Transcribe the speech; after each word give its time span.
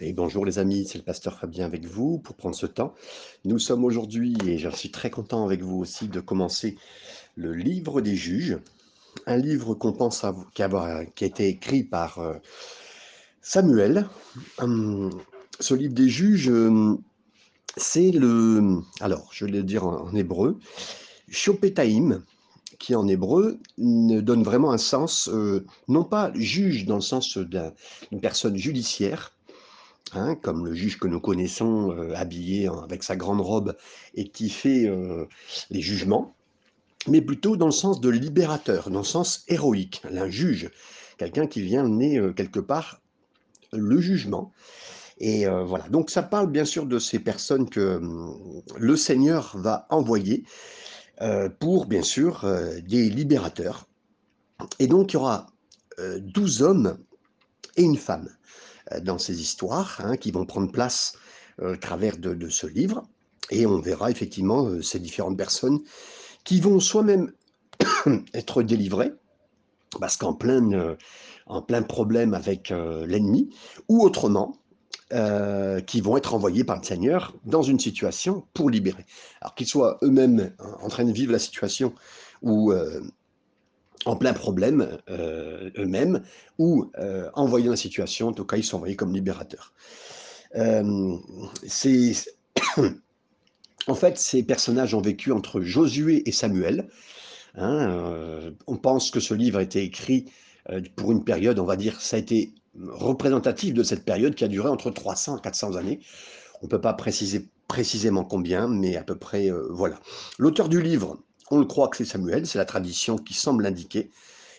Et 0.00 0.12
bonjour 0.12 0.46
les 0.46 0.58
amis, 0.58 0.86
c'est 0.86 0.98
le 0.98 1.04
pasteur 1.04 1.38
Fabien 1.38 1.66
avec 1.66 1.84
vous 1.84 2.18
pour 2.18 2.34
prendre 2.34 2.54
ce 2.54 2.66
temps. 2.66 2.94
Nous 3.44 3.58
sommes 3.58 3.84
aujourd'hui, 3.84 4.36
et 4.46 4.56
je 4.56 4.70
suis 4.70 4.90
très 4.90 5.10
content 5.10 5.44
avec 5.44 5.62
vous 5.62 5.78
aussi, 5.78 6.08
de 6.08 6.20
commencer 6.20 6.76
le 7.36 7.52
livre 7.52 8.00
des 8.00 8.16
juges, 8.16 8.58
un 9.26 9.36
livre 9.36 9.74
qu'on 9.74 9.92
pense 9.92 10.24
avoir, 10.24 10.50
qui, 11.14 11.24
a, 11.24 11.26
été 11.26 11.48
écrit 11.48 11.84
par 11.84 12.18
euh, 12.20 12.34
Samuel. 13.42 14.08
Hum, 14.58 15.10
ce 15.60 15.74
livre 15.74 15.94
des 15.94 16.08
juges, 16.08 16.48
hum, 16.48 17.02
c'est 17.76 18.12
le, 18.12 18.80
alors 19.00 19.28
je 19.32 19.44
vais 19.44 19.50
le 19.50 19.62
dire 19.62 19.86
en, 19.86 20.08
en 20.08 20.14
hébreu, 20.14 20.58
Shopetaim, 21.28 22.22
qui 22.78 22.94
en 22.94 23.06
hébreu 23.06 23.60
donne 23.78 24.42
vraiment 24.42 24.72
un 24.72 24.78
sens, 24.78 25.28
euh, 25.28 25.66
non 25.88 26.04
pas 26.04 26.32
juge 26.34 26.86
dans 26.86 26.96
le 26.96 27.02
sens 27.02 27.36
d'une 27.36 28.20
personne 28.20 28.56
judiciaire, 28.56 29.32
Comme 30.42 30.66
le 30.66 30.74
juge 30.74 30.98
que 30.98 31.08
nous 31.08 31.20
connaissons, 31.20 31.90
euh, 31.92 32.14
habillé 32.14 32.68
avec 32.68 33.02
sa 33.02 33.16
grande 33.16 33.40
robe 33.40 33.76
et 34.14 34.28
qui 34.28 34.50
fait 34.50 34.86
euh, 34.86 35.24
les 35.70 35.80
jugements, 35.80 36.34
mais 37.08 37.22
plutôt 37.22 37.56
dans 37.56 37.66
le 37.66 37.72
sens 37.72 38.00
de 38.00 38.10
libérateur, 38.10 38.90
dans 38.90 38.98
le 38.98 39.04
sens 39.04 39.44
héroïque, 39.48 40.02
un 40.12 40.28
juge, 40.28 40.70
quelqu'un 41.16 41.46
qui 41.46 41.62
vient 41.62 41.84
mener 41.84 42.18
euh, 42.18 42.32
quelque 42.32 42.60
part 42.60 43.00
le 43.72 44.00
jugement. 44.00 44.52
Et 45.18 45.46
voilà, 45.46 45.88
donc 45.88 46.10
ça 46.10 46.22
parle 46.22 46.50
bien 46.50 46.64
sûr 46.64 46.84
de 46.84 46.98
ces 46.98 47.20
personnes 47.20 47.70
que 47.70 48.00
le 48.76 48.96
Seigneur 48.96 49.52
va 49.56 49.86
envoyer 49.88 50.42
pour, 51.60 51.86
bien 51.86 52.02
sûr, 52.02 52.44
des 52.88 53.08
libérateurs. 53.08 53.86
Et 54.80 54.88
donc 54.88 55.12
il 55.12 55.16
y 55.16 55.18
aura 55.18 55.46
douze 56.18 56.60
hommes 56.62 56.98
et 57.76 57.82
une 57.82 57.98
femme. 57.98 58.28
Euh, 58.92 59.00
dans 59.00 59.18
ces 59.18 59.40
histoires 59.40 60.00
hein, 60.04 60.16
qui 60.16 60.30
vont 60.30 60.46
prendre 60.46 60.70
place 60.70 61.14
euh, 61.60 61.74
au 61.74 61.76
travers 61.76 62.18
de, 62.18 62.48
ce 62.48 62.66
livre. 62.66 63.02
Et 63.50 63.66
on 63.66 63.80
verra 63.80 64.10
effectivement 64.10 64.66
euh, 64.66 64.82
ces 64.82 64.98
différentes 64.98 65.36
personnes 65.36 65.80
qui 66.44 66.60
vont 66.60 66.80
soi-même 66.80 67.32
être 68.34 68.62
délivrées, 68.62 69.12
parce 70.00 70.16
qu'en 70.16 70.34
plein, 70.34 70.96
en 71.46 71.62
plein 71.62 71.82
problème 71.82 72.34
avec 72.34 72.70
l'ennemi, 72.70 73.54
ou 73.88 74.02
autrement, 74.02 74.58
qui 75.86 76.00
vont 76.00 76.16
être 76.16 76.34
envoyés 76.34 76.64
par 76.64 76.78
le 76.78 76.84
Seigneur 76.84 77.34
dans 77.44 77.62
une 77.62 77.78
situation 77.78 78.44
pour 78.54 78.70
libérer. 78.70 79.04
Alors 79.40 79.54
qu'ils 79.54 79.68
soient 79.68 79.98
eux-mêmes 80.02 80.52
en 80.80 80.88
train 80.88 81.04
de 81.04 81.12
vivre 81.12 81.30
la 81.30 81.38
situation 81.38 81.94
ou 82.40 82.72
en 84.04 84.16
plein 84.16 84.32
problème 84.32 84.98
euh, 85.10 85.70
eux-mêmes 85.78 86.22
ou 86.58 86.90
euh, 86.98 87.30
en 87.34 87.46
voyant 87.46 87.70
la 87.70 87.76
situation, 87.76 88.28
en 88.28 88.32
tout 88.32 88.44
cas 88.44 88.56
ils 88.56 88.64
sont 88.64 88.76
envoyés 88.76 88.96
comme 88.96 89.14
libérateurs. 89.14 89.72
Euh, 90.56 91.16
en 93.86 93.94
fait, 93.94 94.18
ces 94.18 94.42
personnages 94.42 94.94
ont 94.94 95.00
vécu 95.00 95.32
entre 95.32 95.60
Josué 95.60 96.28
et 96.28 96.32
Samuel. 96.32 96.88
Hein, 97.54 98.52
on 98.66 98.76
pense 98.76 99.10
que 99.10 99.20
ce 99.20 99.34
livre 99.34 99.58
a 99.58 99.62
été 99.62 99.82
écrit 99.82 100.32
pour 100.96 101.12
une 101.12 101.24
période, 101.24 101.58
on 101.58 101.64
va 101.64 101.76
dire, 101.76 102.00
ça 102.00 102.16
a 102.16 102.18
été 102.18 102.54
représentatif 102.88 103.74
de 103.74 103.82
cette 103.82 104.04
période 104.04 104.34
qui 104.34 104.44
a 104.44 104.48
duré 104.48 104.68
entre 104.68 104.90
300 104.90 105.38
et 105.38 105.40
400 105.42 105.76
années. 105.76 106.00
On 106.62 106.66
ne 106.66 106.70
peut 106.70 106.80
pas 106.80 106.94
préciser 106.94 107.48
précisément 107.68 108.24
combien, 108.24 108.68
mais 108.68 108.96
à 108.96 109.02
peu 109.02 109.16
près, 109.16 109.50
voilà. 109.70 110.00
L'auteur 110.38 110.70
du 110.70 110.80
livre, 110.80 111.18
on 111.52 111.58
le 111.58 111.66
croit 111.66 111.88
que 111.88 111.98
c'est 111.98 112.06
Samuel, 112.06 112.46
c'est 112.46 112.56
la 112.56 112.64
tradition 112.64 113.18
qui 113.18 113.34
semble 113.34 113.64
l'indiquer 113.64 114.10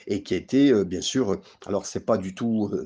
et 0.06 0.22
qui 0.22 0.36
a 0.36 0.38
été, 0.38 0.70
euh, 0.70 0.84
bien 0.84 1.02
sûr, 1.02 1.42
alors 1.66 1.88
c'est 1.88 2.06
pas 2.06 2.20
du 2.20 2.36
tout, 2.36 2.70
euh, 2.72 2.86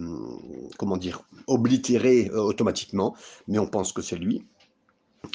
comment 0.77 0.95
dire, 0.95 1.23
oblitéré 1.47 2.29
euh, 2.31 2.39
automatiquement, 2.39 3.17
mais 3.49 3.59
on 3.59 3.67
pense 3.67 3.91
que 3.91 4.01
c'est 4.01 4.15
lui. 4.15 4.45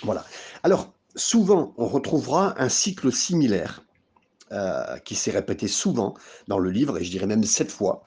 Voilà. 0.04 0.24
Alors, 0.62 0.90
souvent, 1.14 1.74
on 1.76 1.86
retrouvera 1.86 2.58
un 2.60 2.70
cycle 2.70 3.12
similaire 3.12 3.84
qui 5.06 5.14
s'est 5.14 5.30
répété 5.30 5.66
souvent 5.66 6.12
dans 6.46 6.58
le 6.58 6.68
livre, 6.70 6.98
et 6.98 7.04
je 7.04 7.10
dirais 7.10 7.26
même 7.26 7.42
sept 7.42 7.70
fois. 7.70 8.04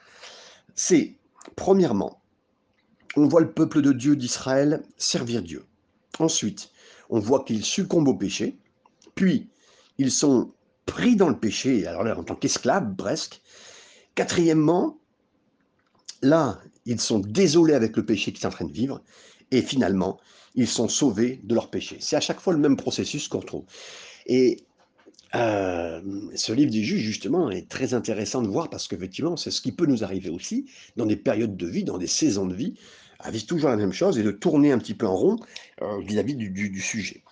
C'est, 0.75 1.16
premièrement, 1.56 2.22
on 3.16 3.28
voit 3.28 3.41
le 3.41 3.51
peuple 3.51 3.81
de 3.81 3.91
Dieu 3.91 4.16
d'Israël 4.16 4.84
servir 4.95 5.41
Dieu. 5.41 5.66
Ensuite, 6.19 6.69
on 7.09 7.18
voit 7.18 7.44
qu'il 7.44 7.66
succombe 7.66 8.07
au 8.07 8.13
péché. 8.13 8.59
Puis, 9.16 9.50
ils 9.97 10.12
sont 10.12 10.51
pris 10.85 11.16
dans 11.16 11.29
le 11.29 11.38
péché, 11.38 11.85
alors 11.88 12.03
là, 12.03 12.18
en 12.18 12.23
tant 12.23 12.35
qu'esclaves 12.35 12.96
presque. 12.96 13.41
Quatrièmement, 14.13 15.00
là, 16.22 16.59
ils 16.85 17.01
sont 17.01 17.19
désolés 17.19 17.73
avec 17.73 17.97
le 17.97 18.06
péché 18.06 18.31
qu'ils 18.31 18.41
sont 18.41 18.47
en 18.47 18.51
train 18.51 18.66
de 18.66 18.73
vivre. 18.73 19.01
Et 19.51 19.62
finalement, 19.62 20.19
ils 20.56 20.68
sont 20.68 20.88
sauvés 20.88 21.41
de 21.44 21.53
leur 21.53 21.69
péché. 21.69 21.97
C'est 22.00 22.16
à 22.16 22.22
chaque 22.22 22.40
fois 22.40 22.53
le 22.53 22.59
même 22.59 22.78
processus 22.78 23.28
qu'on 23.28 23.41
trouve. 23.41 23.66
Et 24.25 24.63
euh, 25.35 26.01
ce 26.35 26.53
livre 26.53 26.72
des 26.72 26.84
juges, 26.84 27.01
justement, 27.01 27.50
est 27.50 27.68
très 27.68 27.94
intéressant 27.94 28.41
de 28.41 28.47
voir 28.47 28.69
parce 28.69 28.88
qu'effectivement, 28.88 29.35
c'est 29.35 29.51
ce 29.51 29.62
qui 29.62 29.72
peut 29.72 29.85
nous 29.85 30.03
arriver 30.03 30.29
aussi 30.29 30.66
dans 30.95 31.06
des 31.06 31.18
périodes 31.18 31.57
de 31.57 31.68
vie, 31.68 31.84
dans 31.84 31.97
des 31.97 32.07
saisons 32.07 32.45
de 32.45 32.56
vie, 32.56 32.75
à 33.19 33.31
vivre 33.31 33.45
toujours 33.45 33.69
la 33.69 33.75
même 33.75 33.91
chose 33.91 34.18
et 34.18 34.24
de 34.24 34.31
tourner 34.31 34.72
un 34.72 34.78
petit 34.78 34.94
peu 34.94 35.07
en 35.07 35.16
rond 35.16 35.38
euh, 35.81 36.00
vis-à-vis 36.01 36.35
du, 36.35 36.81
sujet. 36.81 37.24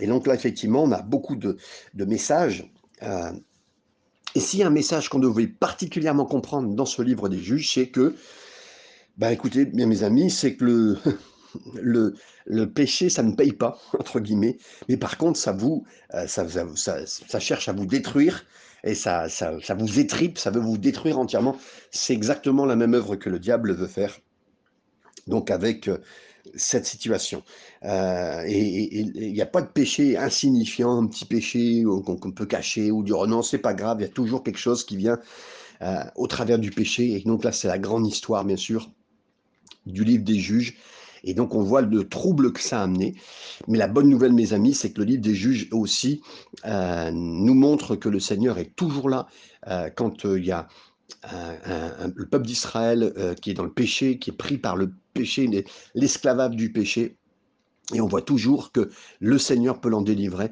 Et 0.00 0.06
donc 0.06 0.26
là, 0.26 0.34
effectivement, 0.34 0.82
on 0.82 0.90
a 0.92 1.02
beaucoup 1.02 1.36
de, 1.36 1.56
messages. 1.94 2.68
Euh, 3.02 3.32
et 4.34 4.40
s'il 4.40 4.60
y 4.60 4.62
a 4.62 4.66
un 4.66 4.70
message 4.70 5.08
qu'on 5.08 5.18
devait 5.18 5.46
particulièrement 5.46 6.24
comprendre 6.24 6.74
dans 6.74 6.86
ce 6.86 7.02
livre 7.02 7.28
des 7.28 7.38
juges, 7.38 7.72
c'est 7.74 7.88
que, 7.88 8.14
ben 9.18 9.30
écoutez, 9.30 9.66
mes 9.66 10.02
amis, 10.02 10.30
c'est 10.30 10.56
que 10.56 10.64
le, 10.64 10.98
le, 11.74 12.14
le, 12.46 12.70
péché, 12.70 13.10
ça 13.10 13.22
ne 13.22 13.34
paye 13.34 13.52
pas, 13.52 13.78
entre 13.98 14.20
guillemets, 14.20 14.58
mais 14.88 14.96
par 14.96 15.18
contre, 15.18 15.38
ça 15.38 15.52
vous, 15.52 15.84
euh, 16.14 16.26
ça, 16.26 16.46
ça, 16.76 17.40
cherche 17.40 17.68
à 17.68 17.72
vous 17.72 17.86
détruire 17.86 18.44
et 18.84 18.94
ça, 18.94 19.28
ça, 19.28 19.52
ça 19.62 19.74
vous 19.74 19.98
étripe, 19.98 20.38
ça 20.38 20.50
veut 20.50 20.60
vous 20.60 20.78
détruire 20.78 21.18
entièrement. 21.18 21.56
C'est 21.90 22.14
exactement 22.14 22.64
la 22.64 22.76
même 22.76 22.94
œuvre 22.94 23.16
que 23.16 23.28
le 23.28 23.38
diable 23.38 23.74
veut 23.74 23.86
faire. 23.86 24.18
Donc 25.26 25.50
avec 25.50 25.88
cette 26.54 26.86
situation. 26.86 27.42
Euh, 27.84 28.42
et 28.46 28.94
il 28.94 29.32
n'y 29.32 29.40
a 29.40 29.46
pas 29.46 29.62
de 29.62 29.68
péché 29.68 30.16
insignifiant, 30.16 31.02
un 31.02 31.06
petit 31.06 31.24
péché 31.24 31.84
qu'on 31.84 32.32
peut 32.32 32.46
cacher 32.46 32.90
ou 32.90 33.02
dire 33.02 33.18
oh 33.18 33.26
non, 33.26 33.42
c'est 33.42 33.58
pas 33.58 33.74
grave, 33.74 33.98
il 34.00 34.02
y 34.02 34.06
a 34.06 34.12
toujours 34.12 34.42
quelque 34.42 34.58
chose 34.58 34.84
qui 34.84 34.96
vient 34.96 35.18
euh, 35.82 36.02
au 36.16 36.26
travers 36.26 36.58
du 36.58 36.70
péché. 36.70 37.12
Et 37.12 37.20
donc 37.20 37.44
là, 37.44 37.52
c'est 37.52 37.68
la 37.68 37.78
grande 37.78 38.06
histoire, 38.06 38.44
bien 38.44 38.56
sûr, 38.56 38.90
du 39.86 40.04
livre 40.04 40.24
des 40.24 40.38
juges. 40.38 40.76
Et 41.24 41.34
donc, 41.34 41.54
on 41.54 41.62
voit 41.62 41.82
le 41.82 42.08
trouble 42.08 42.52
que 42.52 42.60
ça 42.60 42.80
a 42.80 42.82
amené. 42.82 43.14
Mais 43.68 43.78
la 43.78 43.86
bonne 43.86 44.08
nouvelle, 44.08 44.32
mes 44.32 44.54
amis, 44.54 44.74
c'est 44.74 44.90
que 44.90 44.98
le 44.98 45.04
livre 45.06 45.22
des 45.22 45.36
juges 45.36 45.68
aussi 45.70 46.20
euh, 46.64 47.12
nous 47.12 47.54
montre 47.54 47.94
que 47.94 48.08
le 48.08 48.18
Seigneur 48.18 48.58
est 48.58 48.74
toujours 48.74 49.08
là 49.08 49.28
quand 49.94 50.24
il 50.24 50.44
y 50.44 50.50
a 50.50 50.66
le 51.22 52.24
peuple 52.24 52.44
d'Israël 52.44 53.14
qui 53.40 53.52
est 53.52 53.54
dans 53.54 53.62
le 53.62 53.72
péché, 53.72 54.18
qui 54.18 54.30
est 54.30 54.36
pris 54.36 54.58
par 54.58 54.74
le 54.74 54.92
péché, 55.12 55.64
l'esclavage 55.94 56.56
du 56.56 56.72
péché. 56.72 57.16
Et 57.94 58.00
on 58.00 58.06
voit 58.06 58.22
toujours 58.22 58.72
que 58.72 58.90
le 59.20 59.38
Seigneur 59.38 59.80
peut 59.80 59.88
l'en 59.88 60.02
délivrer 60.02 60.50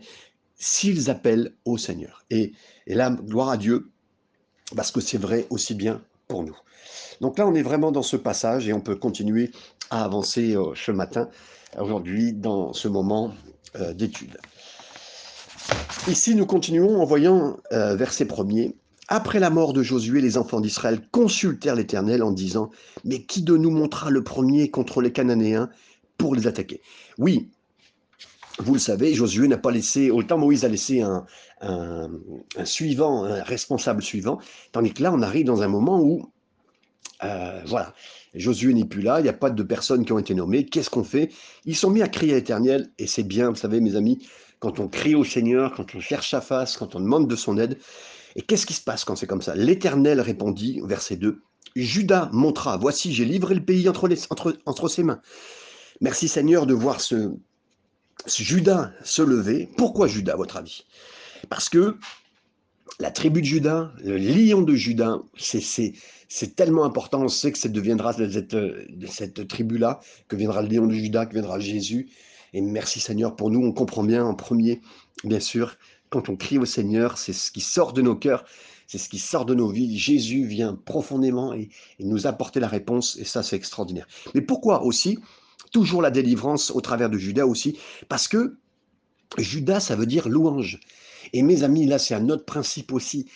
s'ils 0.57 1.09
appellent 1.09 1.55
au 1.65 1.79
Seigneur. 1.79 2.25
Et, 2.31 2.53
et 2.87 2.95
là, 2.95 3.11
gloire 3.11 3.51
à 3.51 3.57
Dieu, 3.57 3.91
parce 4.77 4.93
que 4.93 5.01
c'est 5.01 5.19
vrai 5.19 5.47
aussi 5.51 5.75
bien 5.75 6.03
pour 6.29 6.45
nous. 6.45 6.57
Donc 7.21 7.39
là, 7.39 7.47
on 7.47 7.55
est 7.55 7.63
vraiment 7.63 7.93
dans 7.93 8.03
ce 8.03 8.17
passage 8.17 8.69
et 8.69 8.73
on 8.73 8.81
peut 8.81 8.97
continuer 8.97 9.51
à 9.91 10.05
avancer 10.05 10.55
euh, 10.57 10.73
ce 10.75 10.93
matin, 10.93 11.29
aujourd'hui, 11.79 12.33
dans 12.33 12.73
ce 12.73 12.89
moment 12.89 13.33
euh, 13.77 13.93
d'étude. 13.93 14.39
Ici, 16.09 16.35
nous 16.35 16.47
continuons 16.47 17.01
en 17.01 17.05
voyant 17.05 17.59
euh, 17.73 17.95
verset 17.97 18.25
premier. 18.25 18.75
Après 19.13 19.41
la 19.41 19.51
mort 19.51 19.73
de 19.73 19.83
Josué, 19.83 20.21
les 20.21 20.39
enfants 20.39 20.61
d'Israël 20.61 21.01
consultèrent 21.11 21.75
l'Éternel 21.75 22.23
en 22.23 22.31
disant, 22.31 22.71
Mais 23.05 23.25
qui 23.25 23.43
de 23.43 23.57
nous 23.57 23.73
montra 23.73 24.09
le 24.09 24.23
premier 24.23 24.71
contre 24.71 25.03
les 25.03 25.11
Cananéens 25.11 25.69
pour 26.17 26.37
les 26.37 26.47
attaquer? 26.47 26.81
Oui, 27.19 27.51
vous 28.61 28.75
le 28.75 28.79
savez, 28.79 29.13
Josué 29.13 29.49
n'a 29.49 29.59
pas 29.59 29.73
laissé, 29.73 30.13
autant 30.13 30.39
Moïse 30.39 30.65
a 30.65 30.69
laissé 30.69 31.03
un, 31.03 31.27
suivant, 32.65 33.25
un 33.25 33.43
responsable 33.43 34.01
suivant, 34.01 34.39
tandis 34.71 34.95
que 34.95 35.03
là, 35.03 35.13
on 35.13 35.23
arrive 35.23 35.47
dans 35.47 35.63
un 35.63 35.69
moment 35.69 36.01
où, 36.01 36.31
euh, 37.25 37.63
voilà, 37.67 37.95
Josué 38.35 38.73
n'est 38.75 38.85
plus 38.85 39.03
là, 39.03 39.19
il 39.19 39.25
n'y 39.25 39.29
a 39.29 39.33
pas 39.35 39.51
de 39.51 39.63
personnes 39.65 40.05
qui 40.05 40.13
ont 40.13 40.21
été 40.21 40.35
nommées. 40.35 40.67
Qu'est-ce 40.67 40.89
qu'on 40.89 41.03
fait? 41.03 41.31
Ils 41.65 41.75
sont 41.75 41.91
mis 41.91 42.03
à 42.03 42.09
crier 42.09 42.35
à 42.35 42.37
l'Éternel, 42.37 42.91
et 42.99 43.09
c'est 43.09 43.25
bien, 43.25 43.51
vous 43.51 43.57
savez, 43.57 43.81
mes 43.81 43.97
amis, 43.97 44.25
quand 44.61 44.79
on 44.79 44.87
crie 44.87 45.17
au 45.17 45.25
Seigneur, 45.25 45.75
quand 45.75 45.97
on 45.97 46.01
cherche 46.01 46.31
sa 46.31 46.41
face, 46.41 46.77
quand 46.77 46.95
on 46.95 47.01
demande 47.01 47.27
de 47.27 47.35
son 47.35 47.59
aide, 47.59 47.77
et 48.37 48.43
qu'est-ce 48.43 48.67
qui 48.67 48.75
se 48.75 48.83
passe 48.83 49.05
quand 49.05 49.17
c'est 49.17 49.27
comme 49.27 49.43
ça? 49.43 49.55
L'Éternel 49.55 50.21
répondit, 50.21 50.81
verset 50.85 51.17
2, 51.17 51.43
Judas 51.77 52.29
montra, 52.33 52.77
voici, 52.77 53.13
j'ai 53.13 53.25
livré 53.25 53.55
le 53.55 53.65
pays 53.65 53.89
entre, 53.89 54.09
entre, 54.67 54.89
ses 54.89 55.03
mains. 55.03 55.21
Merci 56.01 56.29
Seigneur 56.29 56.67
de 56.67 56.75
voir 56.75 57.01
ce, 57.01 57.33
Judas 58.27 58.93
se 59.05 59.23
lever. 59.23 59.69
Pourquoi 59.77 60.07
Judas, 60.07 60.35
à 60.35 60.37
votre 60.37 60.57
avis? 60.57 60.85
Parce 61.49 61.69
que 61.69 61.97
la 62.99 63.11
tribu 63.11 63.41
de 63.41 63.47
Judas, 63.47 63.93
le 64.03 64.17
lion 64.19 64.63
de 64.63 64.75
Judas, 64.75 65.19
c'est 65.39 66.57
tellement 66.57 66.85
important. 66.85 67.23
On 67.23 67.29
sait 67.29 67.53
que 67.53 67.59
ça 67.59 67.69
deviendra 67.69 68.13
de 68.15 68.29
cette, 68.29 68.57
cette 69.09 69.49
tribu-là, 69.49 70.01
que 70.29 70.37
viendra 70.37 70.63
le 70.63 70.69
lion 70.69 70.87
de 70.87 70.93
Judas, 70.93 71.27
que 71.27 71.35
viendra 71.35 71.61
Jésus. 71.61 72.11
Et 72.53 72.61
merci 72.61 73.01
Seigneur 73.01 73.37
pour 73.37 73.51
nous. 73.51 73.65
On 73.65 73.73
comprend 73.73 74.03
bien 74.03 74.25
en 74.25 74.35
premier, 74.35 74.81
bien 75.23 75.41
sûr, 75.41 75.77
quand 76.11 76.29
on 76.29 76.37
crie 76.37 76.59
au 76.59 76.65
Seigneur, 76.65 77.17
c'est 77.17 77.33
ce 77.33 77.51
qui 77.51 77.61
sort 77.61 77.93
de 77.93 78.03
nos 78.03 78.17
cœurs, 78.17 78.45
c'est 78.87 78.99
ce 78.99 79.09
qui 79.09 79.21
sort 79.21 79.47
de 79.47 79.55
nos 79.55 79.71
vies. 79.71 79.97
Jésus 79.97 80.45
vient 80.45 80.75
profondément 80.75 81.55
et, 81.55 81.71
nous 82.01 82.27
apporter 82.27 82.59
la 82.59 82.69
réponse. 82.69 83.17
Et 83.17 83.25
ça, 83.25 83.43
c'est 83.43 83.57
extraordinaire. 83.57 84.07
Mais 84.35 84.41
pourquoi 84.41 84.83
aussi 84.83 85.19
Toujours 85.73 86.03
la 86.03 86.11
délivrance 86.11 86.73
au 86.73 86.81
travers 86.81 87.09
de 87.09 87.17
Judas 87.17 87.47
aussi, 87.47 87.79
parce 88.09 88.27
que 88.27 88.57
Judas, 89.39 89.79
ça 89.79 89.95
veut 89.95 90.07
dire 90.07 90.29
louange. 90.29 90.81
Et 91.33 91.43
mes 91.43 91.63
amis, 91.63 91.87
là, 91.87 92.01
c'est 92.01 92.15
un 92.15 92.29
autre 92.29 92.45
principe 92.45 92.93
aussi. 92.93 93.27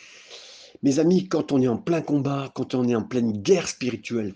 Mes 0.82 0.98
amis, 0.98 1.28
quand 1.28 1.52
on 1.52 1.62
est 1.62 1.68
en 1.68 1.76
plein 1.76 2.00
combat, 2.00 2.50
quand 2.52 2.74
on 2.74 2.88
est 2.88 2.94
en 2.96 3.04
pleine 3.04 3.40
guerre 3.40 3.68
spirituelle, 3.68 4.34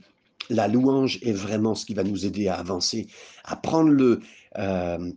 la 0.48 0.68
louange 0.68 1.18
est 1.22 1.32
vraiment 1.32 1.74
ce 1.74 1.84
qui 1.84 1.94
va 1.94 2.04
nous 2.04 2.24
aider 2.24 2.46
à 2.46 2.54
avancer, 2.54 3.08
à 3.44 3.56
prendre 3.56 3.90
le, 3.90 4.20
euh, 4.58 5.10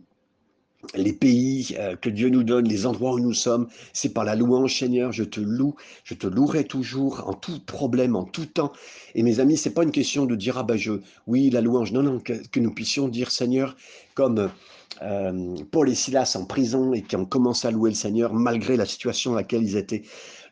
les 0.94 1.12
pays 1.12 1.76
euh, 1.78 1.96
que 1.96 2.10
Dieu 2.10 2.28
nous 2.28 2.42
donne, 2.42 2.68
les 2.68 2.86
endroits 2.86 3.12
où 3.14 3.20
nous 3.20 3.32
sommes. 3.32 3.68
C'est 3.92 4.12
par 4.12 4.24
la 4.24 4.34
louange, 4.34 4.78
Seigneur, 4.78 5.12
je 5.12 5.24
te 5.24 5.40
loue, 5.40 5.74
je 6.04 6.14
te 6.14 6.26
louerai 6.26 6.64
toujours, 6.64 7.22
en 7.26 7.34
tout 7.34 7.60
problème, 7.60 8.16
en 8.16 8.24
tout 8.24 8.46
temps. 8.46 8.72
Et 9.14 9.22
mes 9.22 9.40
amis, 9.40 9.56
c'est 9.56 9.74
pas 9.74 9.84
une 9.84 9.92
question 9.92 10.26
de 10.26 10.34
dire, 10.34 10.58
ah 10.58 10.64
ben 10.64 10.76
je, 10.76 10.92
oui, 11.26 11.50
la 11.50 11.60
louange. 11.60 11.92
Non, 11.92 12.02
non, 12.02 12.18
que, 12.18 12.32
que 12.48 12.60
nous 12.60 12.72
puissions 12.72 13.08
dire, 13.08 13.30
Seigneur, 13.30 13.76
comme 14.14 14.50
euh, 15.02 15.56
Paul 15.70 15.88
et 15.88 15.94
Silas 15.94 16.36
en 16.38 16.44
prison 16.44 16.92
et 16.92 17.02
qui 17.02 17.16
ont 17.16 17.24
commencé 17.24 17.68
à 17.68 17.70
louer 17.70 17.90
le 17.90 17.96
Seigneur 17.96 18.34
malgré 18.34 18.76
la 18.76 18.86
situation 18.86 19.32
dans 19.32 19.36
laquelle 19.36 19.62
ils 19.62 19.76
étaient, 19.76 20.02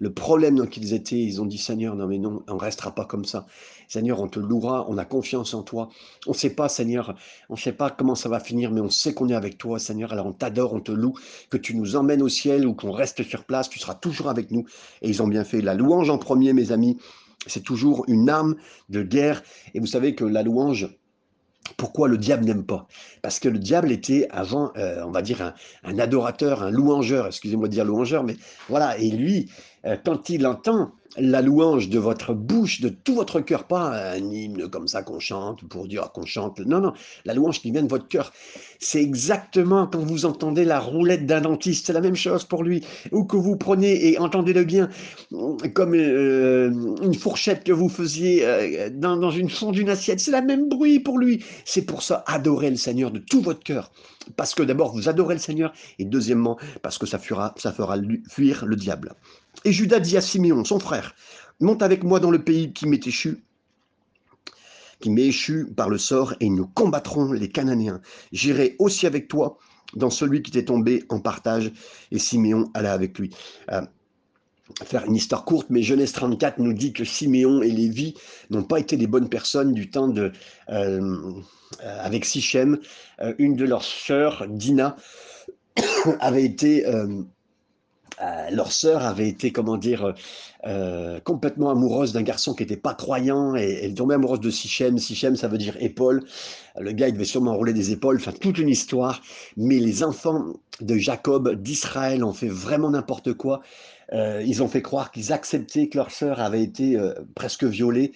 le 0.00 0.12
problème 0.12 0.56
dans 0.56 0.64
lequel 0.64 0.84
ils 0.84 0.94
étaient, 0.94 1.18
ils 1.18 1.40
ont 1.40 1.46
dit 1.46 1.58
Seigneur, 1.58 1.94
non 1.94 2.06
mais 2.06 2.18
non, 2.18 2.42
on 2.48 2.56
restera 2.56 2.94
pas 2.94 3.04
comme 3.04 3.24
ça. 3.24 3.46
Seigneur, 3.88 4.20
on 4.20 4.28
te 4.28 4.38
louera, 4.38 4.86
on 4.88 4.98
a 4.98 5.04
confiance 5.04 5.52
en 5.54 5.62
toi. 5.62 5.88
On 6.26 6.30
ne 6.30 6.36
sait 6.36 6.54
pas, 6.54 6.68
Seigneur, 6.68 7.16
on 7.48 7.54
ne 7.54 7.58
sait 7.58 7.72
pas 7.72 7.90
comment 7.90 8.14
ça 8.14 8.28
va 8.28 8.40
finir, 8.40 8.70
mais 8.70 8.80
on 8.80 8.90
sait 8.90 9.14
qu'on 9.14 9.28
est 9.28 9.34
avec 9.34 9.58
toi, 9.58 9.78
Seigneur. 9.78 10.12
Alors 10.12 10.26
on 10.26 10.32
t'adore, 10.32 10.72
on 10.72 10.80
te 10.80 10.92
loue, 10.92 11.14
que 11.50 11.56
tu 11.56 11.76
nous 11.76 11.96
emmènes 11.96 12.22
au 12.22 12.28
ciel 12.28 12.66
ou 12.66 12.74
qu'on 12.74 12.92
reste 12.92 13.22
sur 13.22 13.44
place, 13.44 13.68
tu 13.68 13.78
seras 13.78 13.94
toujours 13.94 14.28
avec 14.28 14.50
nous. 14.50 14.64
Et 15.02 15.08
ils 15.08 15.22
ont 15.22 15.28
bien 15.28 15.44
fait. 15.44 15.60
La 15.60 15.74
louange 15.74 16.10
en 16.10 16.18
premier, 16.18 16.52
mes 16.52 16.72
amis, 16.72 16.98
c'est 17.46 17.62
toujours 17.62 18.04
une 18.08 18.28
arme 18.28 18.56
de 18.88 19.02
guerre. 19.02 19.42
Et 19.74 19.80
vous 19.80 19.86
savez 19.86 20.14
que 20.14 20.24
la 20.24 20.42
louange, 20.42 20.88
pourquoi 21.76 22.08
le 22.08 22.18
diable 22.18 22.44
n'aime 22.44 22.64
pas. 22.64 22.86
Parce 23.22 23.38
que 23.38 23.48
le 23.48 23.58
diable 23.58 23.92
était 23.92 24.28
avant, 24.30 24.72
euh, 24.76 25.02
on 25.04 25.10
va 25.10 25.22
dire, 25.22 25.54
un, 25.84 25.98
adorateur, 25.98 26.62
un 26.62 26.70
louangeur, 26.70 27.26
excusez-moi 27.26 27.68
de 27.68 27.72
dire 27.72 27.84
louangeur, 27.84 28.24
mais 28.24 28.36
voilà, 28.68 28.98
et 28.98 29.10
lui, 29.10 29.50
euh, 29.84 29.96
quand 30.04 30.28
il 30.28 30.46
entend 30.46 30.92
la 31.16 31.42
louange 31.42 31.88
de 31.88 31.98
votre 31.98 32.34
bouche, 32.34 32.80
de 32.80 32.88
tout 32.88 33.14
votre 33.14 33.40
cœur, 33.40 33.64
pas 33.64 34.12
un 34.12 34.32
hymne 34.32 34.68
comme 34.68 34.86
ça 34.86 35.02
qu'on 35.02 35.18
chante 35.18 35.64
pour 35.64 35.88
dire 35.88 36.12
qu'on 36.12 36.24
chante. 36.24 36.60
Non, 36.60 36.80
non, 36.80 36.92
la 37.24 37.34
louange 37.34 37.60
qui 37.60 37.72
vient 37.72 37.82
de 37.82 37.88
votre 37.88 38.06
cœur. 38.06 38.32
C'est 38.78 39.02
exactement 39.02 39.86
quand 39.86 39.98
vous 39.98 40.24
entendez 40.24 40.64
la 40.64 40.78
roulette 40.78 41.26
d'un 41.26 41.40
dentiste, 41.40 41.86
c'est 41.86 41.92
la 41.92 42.00
même 42.00 42.14
chose 42.14 42.44
pour 42.44 42.62
lui. 42.62 42.84
Ou 43.10 43.24
que 43.24 43.36
vous 43.36 43.56
prenez, 43.56 44.10
et 44.10 44.18
entendez-le 44.18 44.64
bien, 44.64 44.88
comme 45.74 45.94
euh, 45.94 46.70
une 47.02 47.14
fourchette 47.14 47.64
que 47.64 47.72
vous 47.72 47.88
faisiez 47.88 48.44
euh, 48.44 48.90
dans, 48.90 49.16
dans 49.16 49.30
une 49.30 49.50
fond 49.50 49.72
d'une 49.72 49.90
assiette, 49.90 50.20
c'est 50.20 50.30
la 50.30 50.42
même 50.42 50.68
bruit 50.68 51.00
pour 51.00 51.18
lui. 51.18 51.42
C'est 51.64 51.82
pour 51.82 52.02
ça, 52.02 52.22
adorez 52.26 52.70
le 52.70 52.76
Seigneur 52.76 53.10
de 53.10 53.18
tout 53.18 53.40
votre 53.40 53.62
cœur. 53.62 53.90
Parce 54.36 54.54
que 54.54 54.62
d'abord, 54.62 54.94
vous 54.94 55.08
adorez 55.08 55.34
le 55.34 55.40
Seigneur, 55.40 55.72
et 55.98 56.04
deuxièmement, 56.04 56.56
parce 56.82 56.98
que 56.98 57.06
ça 57.06 57.18
fera, 57.18 57.54
ça 57.56 57.72
fera 57.72 57.96
fuir 58.28 58.64
le 58.64 58.76
diable. 58.76 59.14
Et 59.64 59.72
Judas 59.72 60.00
dit 60.00 60.16
à 60.16 60.20
Siméon, 60.20 60.64
son 60.64 60.78
frère, 60.78 61.14
monte 61.60 61.82
avec 61.82 62.04
moi 62.04 62.20
dans 62.20 62.30
le 62.30 62.42
pays 62.42 62.72
qui 62.72 62.86
m'est 62.86 63.06
échu, 63.06 63.42
qui 65.00 65.10
m'est 65.10 65.26
échu 65.26 65.66
par 65.76 65.88
le 65.88 65.98
sort, 65.98 66.34
et 66.40 66.48
nous 66.48 66.66
combattrons 66.66 67.32
les 67.32 67.48
Cananéens. 67.48 68.00
J'irai 68.32 68.76
aussi 68.78 69.06
avec 69.06 69.28
toi 69.28 69.58
dans 69.94 70.10
celui 70.10 70.42
qui 70.42 70.50
t'est 70.50 70.64
tombé 70.64 71.04
en 71.08 71.20
partage. 71.20 71.72
Et 72.10 72.18
Siméon 72.18 72.70
alla 72.74 72.92
avec 72.92 73.18
lui. 73.18 73.30
Euh, 73.72 73.82
faire 74.84 75.04
une 75.04 75.16
histoire 75.16 75.44
courte, 75.44 75.66
mais 75.68 75.82
Genèse 75.82 76.12
34 76.12 76.58
nous 76.58 76.72
dit 76.72 76.92
que 76.92 77.04
Siméon 77.04 77.62
et 77.62 77.70
Lévi 77.70 78.14
n'ont 78.50 78.62
pas 78.62 78.78
été 78.78 78.96
des 78.96 79.08
bonnes 79.08 79.28
personnes 79.28 79.74
du 79.74 79.90
temps 79.90 80.08
de, 80.08 80.32
euh, 80.68 81.32
avec 81.82 82.24
Sichem. 82.24 82.78
Euh, 83.20 83.34
une 83.38 83.56
de 83.56 83.64
leurs 83.64 83.84
sœurs, 83.84 84.46
Dina, 84.48 84.96
avait 86.20 86.44
été 86.44 86.84
euh, 88.20 88.50
leur 88.50 88.72
sœur 88.72 89.04
avait 89.04 89.28
été, 89.28 89.52
comment 89.52 89.76
dire, 89.76 90.04
euh, 90.04 90.12
euh, 90.66 91.20
complètement 91.20 91.70
amoureuse 91.70 92.12
d'un 92.12 92.22
garçon 92.22 92.54
qui 92.54 92.62
n'était 92.62 92.76
pas 92.76 92.94
croyant 92.94 93.54
et 93.56 93.80
elle 93.82 93.94
tombait 93.94 94.14
amoureuse 94.14 94.40
de 94.40 94.50
Sichem. 94.50 94.98
Sichem, 94.98 95.36
ça 95.36 95.48
veut 95.48 95.58
dire 95.58 95.76
épaule. 95.80 96.24
Le 96.78 96.92
gars, 96.92 97.08
il 97.08 97.14
devait 97.14 97.24
sûrement 97.24 97.56
rouler 97.56 97.72
des 97.72 97.92
épaules, 97.92 98.16
enfin, 98.16 98.32
toute 98.32 98.58
une 98.58 98.68
histoire. 98.68 99.22
Mais 99.56 99.78
les 99.78 100.02
enfants 100.02 100.46
de 100.80 100.96
Jacob, 100.96 101.54
d'Israël, 101.62 102.24
ont 102.24 102.32
fait 102.32 102.48
vraiment 102.48 102.90
n'importe 102.90 103.34
quoi. 103.34 103.60
ils 104.12 104.62
ont 104.62 104.68
fait 104.68 104.82
croire 104.82 105.12
qu'ils 105.12 105.32
acceptaient 105.32 105.88
que 105.88 105.98
leur 105.98 106.10
sœur 106.10 106.40
avait 106.40 106.62
été 106.62 106.98
presque 107.34 107.64
violée 107.64 108.12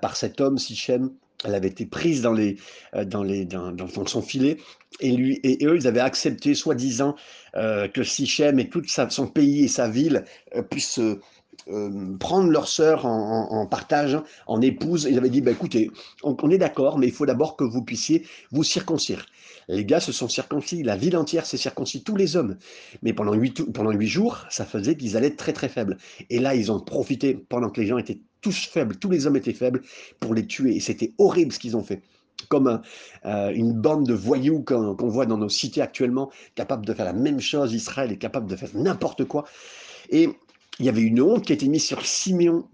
par 0.00 0.16
cet 0.16 0.40
homme, 0.40 0.58
Sichem 0.58 1.10
elle 1.44 1.54
avait 1.54 1.68
été 1.68 1.86
prise 1.86 2.22
dans, 2.22 2.32
les, 2.32 2.56
euh, 2.94 3.04
dans, 3.04 3.22
les, 3.22 3.44
dans, 3.44 3.72
dans 3.72 3.88
son 4.06 4.22
filet, 4.22 4.58
et, 5.00 5.12
lui, 5.12 5.40
et 5.42 5.64
eux, 5.66 5.76
ils 5.76 5.86
avaient 5.86 6.00
accepté, 6.00 6.54
soi-disant, 6.54 7.14
euh, 7.56 7.88
que 7.88 8.02
Sichem 8.02 8.58
et 8.58 8.68
tout 8.68 8.82
son 8.86 9.26
pays 9.26 9.64
et 9.64 9.68
sa 9.68 9.88
ville 9.88 10.24
euh, 10.54 10.62
puissent 10.62 11.00
prendre 12.18 12.50
leur 12.50 12.66
sœur 12.66 13.04
en, 13.04 13.50
en, 13.50 13.66
partage, 13.66 14.16
en 14.46 14.60
épouse. 14.62 15.06
Ils 15.10 15.18
avaient 15.18 15.28
dit, 15.28 15.42
bah, 15.42 15.50
écoutez, 15.50 15.90
on, 16.22 16.34
on 16.40 16.50
est 16.50 16.56
d'accord, 16.56 16.98
mais 16.98 17.08
il 17.08 17.12
faut 17.12 17.26
d'abord 17.26 17.56
que 17.56 17.64
vous 17.64 17.82
puissiez 17.82 18.24
vous 18.52 18.62
circoncire. 18.64 19.26
Les 19.68 19.84
gars 19.84 20.00
se 20.00 20.12
sont 20.12 20.28
circoncis, 20.28 20.82
la 20.82 20.96
ville 20.96 21.16
entière 21.16 21.44
s'est 21.44 21.58
circoncis, 21.58 22.02
tous 22.02 22.16
les 22.16 22.36
hommes. 22.36 22.56
Mais 23.02 23.12
pendant 23.12 23.34
huit, 23.34 23.70
pendant 23.72 23.90
huit 23.90 24.06
jours, 24.06 24.46
ça 24.48 24.64
faisait 24.64 24.96
qu'ils 24.96 25.16
allaient 25.16 25.26
être 25.26 25.36
très 25.36 25.52
très 25.52 25.68
faibles. 25.68 25.98
Et 26.30 26.38
là, 26.38 26.54
ils 26.54 26.72
ont 26.72 26.80
profité, 26.80 27.34
pendant 27.34 27.68
que 27.68 27.80
les 27.80 27.86
gens 27.86 27.98
étaient 27.98 28.20
tous 28.40 28.66
faibles, 28.66 28.96
tous 28.96 29.10
les 29.10 29.26
hommes 29.26 29.36
étaient 29.36 29.52
faibles, 29.52 29.82
pour 30.20 30.34
les 30.34 30.46
tuer. 30.46 30.76
Et 30.76 30.80
c'était 30.80 31.12
horrible 31.18 31.52
ce 31.52 31.58
qu'ils 31.58 31.76
ont 31.76 31.82
fait 31.82 32.02
comme 32.48 32.80
euh, 33.24 33.50
une 33.50 33.72
bande 33.72 34.06
de 34.06 34.14
voyous 34.14 34.62
qu'on 34.62 35.08
voit 35.08 35.26
dans 35.26 35.38
nos 35.38 35.48
cités 35.48 35.82
actuellement, 35.82 36.30
capable 36.54 36.86
de 36.86 36.94
faire 36.94 37.04
la 37.04 37.12
même 37.12 37.40
chose. 37.40 37.74
Israël 37.74 38.12
est 38.12 38.18
capable 38.18 38.48
de 38.48 38.56
faire 38.56 38.70
n'importe 38.74 39.24
quoi. 39.24 39.44
Et 40.10 40.28
il 40.78 40.86
y 40.86 40.88
avait 40.88 41.02
une 41.02 41.20
honte 41.20 41.44
qui 41.44 41.52
a 41.52 41.54
été 41.54 41.68
mise 41.68 41.84
sur 41.84 42.04
Siméon 42.06 42.68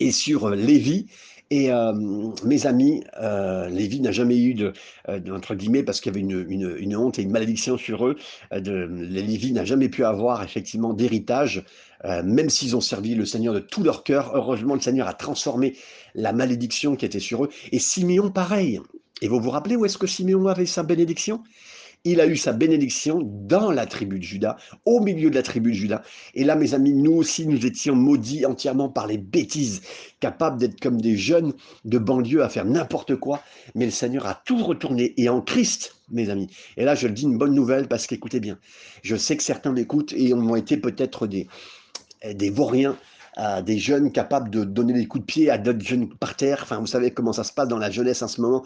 et 0.00 0.10
sur 0.10 0.46
euh, 0.46 0.54
Lévi. 0.54 1.06
Et 1.50 1.70
euh, 1.70 1.92
mes 2.44 2.66
amis, 2.66 3.04
euh, 3.20 3.68
Lévi 3.68 4.00
n'a 4.00 4.10
jamais 4.10 4.38
eu 4.38 4.54
de, 4.54 4.72
euh, 5.08 5.20
entre 5.36 5.54
guillemets, 5.54 5.82
parce 5.82 6.00
qu'il 6.00 6.10
y 6.10 6.14
avait 6.14 6.20
une, 6.20 6.76
une, 6.78 6.96
honte 6.96 7.18
et 7.18 7.22
une 7.22 7.30
malédiction 7.30 7.76
sur 7.76 8.06
eux, 8.06 8.16
Lévi 8.50 9.52
n'a 9.52 9.64
jamais 9.64 9.88
pu 9.90 10.04
avoir 10.04 10.42
effectivement 10.42 10.94
d'héritage, 10.94 11.64
même 12.04 12.50
s'ils 12.50 12.74
ont 12.74 12.80
servi 12.80 13.14
le 13.14 13.24
Seigneur 13.24 13.54
de 13.54 13.60
tout 13.60 13.84
leur 13.84 14.02
cœur. 14.02 14.32
Heureusement, 14.34 14.74
le 14.74 14.80
Seigneur 14.80 15.06
a 15.06 15.14
transformé 15.14 15.76
la 16.14 16.32
malédiction 16.32 16.96
qui 16.96 17.04
était 17.04 17.20
sur 17.20 17.44
eux. 17.44 17.48
Et 17.70 17.78
Siméon, 17.78 18.30
pareil. 18.30 18.80
Et 19.20 19.28
vous 19.28 19.38
vous 19.38 19.50
rappelez 19.50 19.76
où 19.76 19.84
est-ce 19.84 19.98
que 19.98 20.06
Siméon 20.06 20.46
avait 20.46 20.66
sa 20.66 20.82
bénédiction? 20.82 21.42
Il 22.04 22.20
a 22.20 22.26
eu 22.26 22.36
sa 22.36 22.52
bénédiction 22.52 23.20
dans 23.22 23.70
la 23.70 23.86
tribu 23.86 24.18
de 24.18 24.24
Judas, 24.24 24.56
au 24.84 25.00
milieu 25.00 25.30
de 25.30 25.34
la 25.34 25.42
tribu 25.42 25.70
de 25.70 25.76
Judas. 25.76 26.02
Et 26.34 26.44
là, 26.44 26.56
mes 26.56 26.74
amis, 26.74 26.92
nous 26.92 27.12
aussi, 27.12 27.46
nous 27.46 27.64
étions 27.64 27.94
maudits 27.94 28.44
entièrement 28.44 28.88
par 28.88 29.06
les 29.06 29.18
bêtises, 29.18 29.82
capables 30.20 30.58
d'être 30.58 30.80
comme 30.80 31.00
des 31.00 31.16
jeunes 31.16 31.52
de 31.84 31.98
banlieue 31.98 32.42
à 32.42 32.48
faire 32.48 32.64
n'importe 32.64 33.16
quoi. 33.16 33.42
Mais 33.74 33.84
le 33.84 33.90
Seigneur 33.92 34.26
a 34.26 34.42
tout 34.44 34.62
retourné. 34.62 35.14
Et 35.16 35.28
en 35.28 35.40
Christ, 35.40 35.96
mes 36.10 36.28
amis. 36.28 36.48
Et 36.76 36.84
là, 36.84 36.94
je 36.94 37.06
le 37.06 37.12
dis 37.12 37.22
une 37.22 37.38
bonne 37.38 37.54
nouvelle 37.54 37.86
parce 37.86 38.06
qu'écoutez 38.06 38.40
bien, 38.40 38.58
je 39.02 39.16
sais 39.16 39.36
que 39.36 39.42
certains 39.42 39.72
m'écoutent 39.72 40.12
et 40.12 40.34
ont 40.34 40.56
été 40.56 40.76
peut-être 40.76 41.26
des, 41.26 41.46
des 42.34 42.50
vauriens 42.50 42.96
à 43.36 43.62
des 43.62 43.78
jeunes 43.78 44.12
capables 44.12 44.50
de 44.50 44.64
donner 44.64 44.92
des 44.92 45.06
coups 45.06 45.22
de 45.22 45.26
pied 45.26 45.50
à 45.50 45.58
d'autres 45.58 45.84
jeunes 45.84 46.08
par 46.08 46.36
terre. 46.36 46.60
Enfin, 46.62 46.78
vous 46.78 46.86
savez 46.86 47.12
comment 47.12 47.32
ça 47.32 47.44
se 47.44 47.52
passe 47.52 47.68
dans 47.68 47.78
la 47.78 47.90
jeunesse 47.90 48.22
en 48.22 48.28
ce 48.28 48.40
moment. 48.40 48.62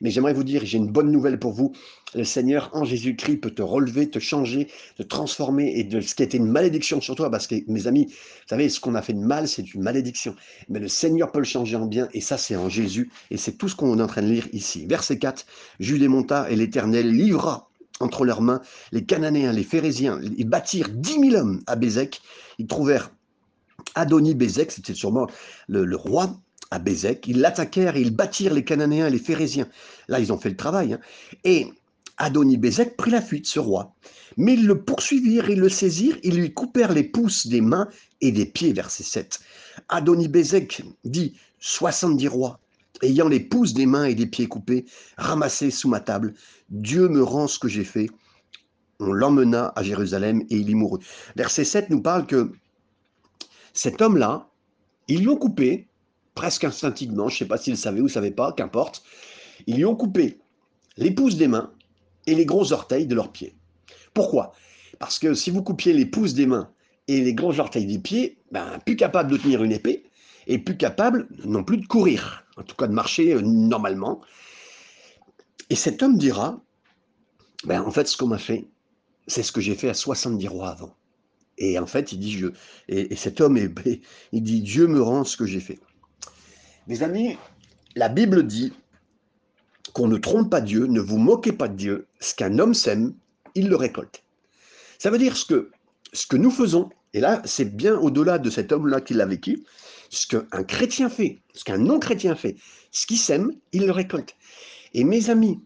Mais 0.00 0.10
j'aimerais 0.10 0.34
vous 0.34 0.44
dire, 0.44 0.62
j'ai 0.64 0.78
une 0.78 0.90
bonne 0.90 1.10
nouvelle 1.10 1.38
pour 1.38 1.52
vous. 1.52 1.72
Le 2.14 2.24
Seigneur 2.24 2.70
en 2.72 2.84
Jésus-Christ 2.84 3.38
peut 3.38 3.50
te 3.50 3.62
relever, 3.62 4.10
te 4.10 4.18
changer, 4.18 4.68
te 4.96 5.02
transformer 5.02 5.72
et 5.78 5.84
de 5.84 6.00
ce 6.00 6.14
qui 6.14 6.22
était 6.22 6.38
une 6.38 6.50
malédiction 6.50 7.00
sur 7.00 7.14
toi. 7.14 7.30
Parce 7.30 7.46
que, 7.46 7.56
mes 7.68 7.86
amis, 7.86 8.06
vous 8.06 8.48
savez, 8.48 8.68
ce 8.68 8.80
qu'on 8.80 8.94
a 8.94 9.02
fait 9.02 9.12
de 9.14 9.24
mal, 9.24 9.48
c'est 9.48 9.74
une 9.74 9.82
malédiction. 9.82 10.34
Mais 10.68 10.80
le 10.80 10.88
Seigneur 10.88 11.32
peut 11.32 11.38
le 11.38 11.44
changer 11.44 11.76
en 11.76 11.86
bien 11.86 12.08
et 12.12 12.20
ça, 12.20 12.36
c'est 12.36 12.56
en 12.56 12.68
Jésus. 12.68 13.10
Et 13.30 13.36
c'est 13.36 13.52
tout 13.52 13.68
ce 13.68 13.76
qu'on 13.76 13.98
est 13.98 14.02
en 14.02 14.06
train 14.06 14.22
de 14.22 14.28
lire 14.28 14.48
ici. 14.52 14.86
Verset 14.86 15.18
4, 15.18 15.46
Jules 15.78 16.08
monta 16.08 16.50
et 16.50 16.56
l'Éternel 16.56 17.10
livra 17.10 17.70
entre 18.00 18.24
leurs 18.24 18.40
mains 18.42 18.60
les 18.92 19.04
Cananéens, 19.04 19.52
les 19.52 19.64
Phérésiens. 19.64 20.20
Ils 20.36 20.48
bâtirent 20.48 20.88
dix 20.90 21.18
mille 21.18 21.36
hommes 21.36 21.60
à 21.66 21.76
Bézek. 21.76 22.20
Ils 22.58 22.66
trouvèrent 22.66 23.10
Adoni 23.94 24.34
Bézek, 24.34 24.72
c'était 24.72 24.94
sûrement 24.94 25.26
le, 25.68 25.96
roi 25.96 26.38
à 26.70 26.78
Bézek, 26.78 27.26
ils 27.26 27.40
l'attaquèrent 27.40 27.96
ils 27.96 28.14
bâtirent 28.14 28.54
les 28.54 28.64
Cananéens 28.64 29.08
les 29.08 29.18
Phérésiens. 29.18 29.68
Là, 30.08 30.20
ils 30.20 30.32
ont 30.32 30.38
fait 30.38 30.50
le 30.50 30.56
travail. 30.56 30.94
Hein. 30.94 31.00
Et 31.44 31.68
Adonibézek 32.20 32.98
prit 32.98 33.10
la 33.10 33.22
fuite, 33.22 33.46
ce 33.46 33.58
roi. 33.58 33.94
Mais 34.36 34.52
ils 34.52 34.66
le 34.66 34.82
poursuivirent, 34.82 35.48
ils 35.48 35.58
le 35.58 35.70
saisirent, 35.70 36.18
ils 36.22 36.36
lui 36.36 36.52
coupèrent 36.52 36.92
les 36.92 37.02
pouces 37.02 37.46
des 37.46 37.62
mains 37.62 37.88
et 38.20 38.30
des 38.30 38.44
pieds, 38.44 38.74
verset 38.74 39.04
7. 39.04 39.40
Adonibézek 39.88 40.82
dit 41.04 41.34
70 41.60 42.28
rois, 42.28 42.60
ayant 43.02 43.28
les 43.28 43.40
pouces 43.40 43.72
des 43.72 43.86
mains 43.86 44.04
et 44.04 44.14
des 44.14 44.26
pieds 44.26 44.46
coupés, 44.46 44.84
ramassés 45.16 45.70
sous 45.70 45.88
ma 45.88 46.00
table. 46.00 46.34
Dieu 46.68 47.08
me 47.08 47.22
rend 47.22 47.48
ce 47.48 47.58
que 47.58 47.68
j'ai 47.68 47.84
fait. 47.84 48.10
On 48.98 49.12
l'emmena 49.12 49.72
à 49.74 49.82
Jérusalem 49.82 50.42
et 50.50 50.56
il 50.56 50.68
y 50.68 50.74
mourut. 50.74 51.00
Verset 51.36 51.64
7 51.64 51.88
nous 51.88 52.02
parle 52.02 52.26
que 52.26 52.52
cet 53.72 54.02
homme-là, 54.02 54.48
ils 55.08 55.20
lui 55.20 55.28
ont 55.28 55.36
coupé, 55.36 55.88
presque 56.34 56.64
instinctivement, 56.64 57.28
je 57.28 57.34
ne 57.34 57.38
sais 57.38 57.44
pas 57.46 57.58
s'il 57.58 57.76
savait 57.76 58.00
ou 58.00 58.04
ne 58.04 58.08
savait 58.08 58.30
pas, 58.30 58.52
qu'importe, 58.52 59.02
ils 59.66 59.76
lui 59.76 59.84
ont 59.84 59.96
coupé 59.96 60.38
les 60.96 61.10
pouces 61.10 61.36
des 61.36 61.48
mains 61.48 61.72
et 62.26 62.34
les 62.34 62.46
gros 62.46 62.72
orteils 62.72 63.06
de 63.06 63.14
leurs 63.14 63.32
pieds. 63.32 63.54
Pourquoi? 64.14 64.52
Parce 64.98 65.18
que 65.18 65.34
si 65.34 65.50
vous 65.50 65.62
coupiez 65.62 65.92
les 65.92 66.06
pouces 66.06 66.34
des 66.34 66.46
mains 66.46 66.70
et 67.08 67.20
les 67.20 67.34
gros 67.34 67.58
orteils 67.58 67.86
des 67.86 67.98
pieds, 67.98 68.38
ben, 68.52 68.78
plus 68.84 68.96
capable 68.96 69.30
de 69.30 69.36
tenir 69.36 69.62
une 69.62 69.72
épée 69.72 70.04
et 70.46 70.58
plus 70.58 70.76
capable 70.76 71.28
non 71.44 71.64
plus 71.64 71.78
de 71.78 71.86
courir, 71.86 72.44
en 72.56 72.62
tout 72.62 72.76
cas 72.76 72.86
de 72.86 72.92
marcher 72.92 73.34
euh, 73.34 73.40
normalement. 73.40 74.20
Et 75.70 75.76
cet 75.76 76.02
homme 76.02 76.18
dira, 76.18 76.60
ben, 77.64 77.82
en 77.82 77.90
fait, 77.90 78.08
ce 78.08 78.16
qu'on 78.16 78.26
m'a 78.26 78.38
fait, 78.38 78.68
c'est 79.26 79.42
ce 79.42 79.52
que 79.52 79.60
j'ai 79.60 79.74
fait 79.74 79.88
à 79.88 79.94
70 79.94 80.48
rois 80.48 80.70
avant. 80.70 80.94
Et 81.60 81.78
en 81.78 81.86
fait, 81.86 82.10
il 82.12 82.18
dit, 82.18 82.32
je, 82.32 82.48
et, 82.88 83.14
cet 83.14 83.40
homme, 83.40 83.56
est, 83.56 83.70
il 84.32 84.42
dit, 84.42 84.62
Dieu 84.62 84.86
me 84.88 85.00
rend 85.00 85.24
ce 85.24 85.36
que 85.36 85.46
j'ai 85.46 85.60
fait. 85.60 85.78
Mes 86.88 87.02
amis, 87.02 87.36
la 87.94 88.08
Bible 88.08 88.46
dit 88.46 88.72
qu'on 89.92 90.08
ne 90.08 90.16
trompe 90.16 90.50
pas 90.50 90.60
Dieu, 90.60 90.86
ne 90.86 91.00
vous 91.00 91.18
moquez 91.18 91.52
pas 91.52 91.68
de 91.68 91.76
Dieu, 91.76 92.06
ce 92.18 92.34
qu'un 92.34 92.58
homme 92.58 92.74
sème, 92.74 93.14
il 93.54 93.68
le 93.68 93.76
récolte. 93.76 94.24
Ça 94.98 95.10
veut 95.10 95.18
dire 95.18 95.36
ce 95.36 95.44
que, 95.44 95.70
ce 96.12 96.26
que 96.26 96.36
nous 96.36 96.50
faisons, 96.50 96.90
et 97.12 97.20
là, 97.20 97.42
c'est 97.44 97.76
bien 97.76 97.96
au-delà 97.98 98.38
de 98.38 98.50
cet 98.50 98.72
homme-là 98.72 99.00
qui 99.00 99.14
l'a 99.14 99.26
vécu, 99.26 99.64
ce 100.10 100.26
qu'un 100.26 100.64
chrétien 100.64 101.08
fait, 101.08 101.40
ce 101.54 101.64
qu'un 101.64 101.78
non-chrétien 101.78 102.34
fait, 102.34 102.56
ce 102.90 103.06
qu'il 103.06 103.18
sème, 103.18 103.52
il 103.72 103.86
le 103.86 103.92
récolte. 103.92 104.34
Et 104.94 105.04
mes 105.04 105.30
amis, 105.30 105.60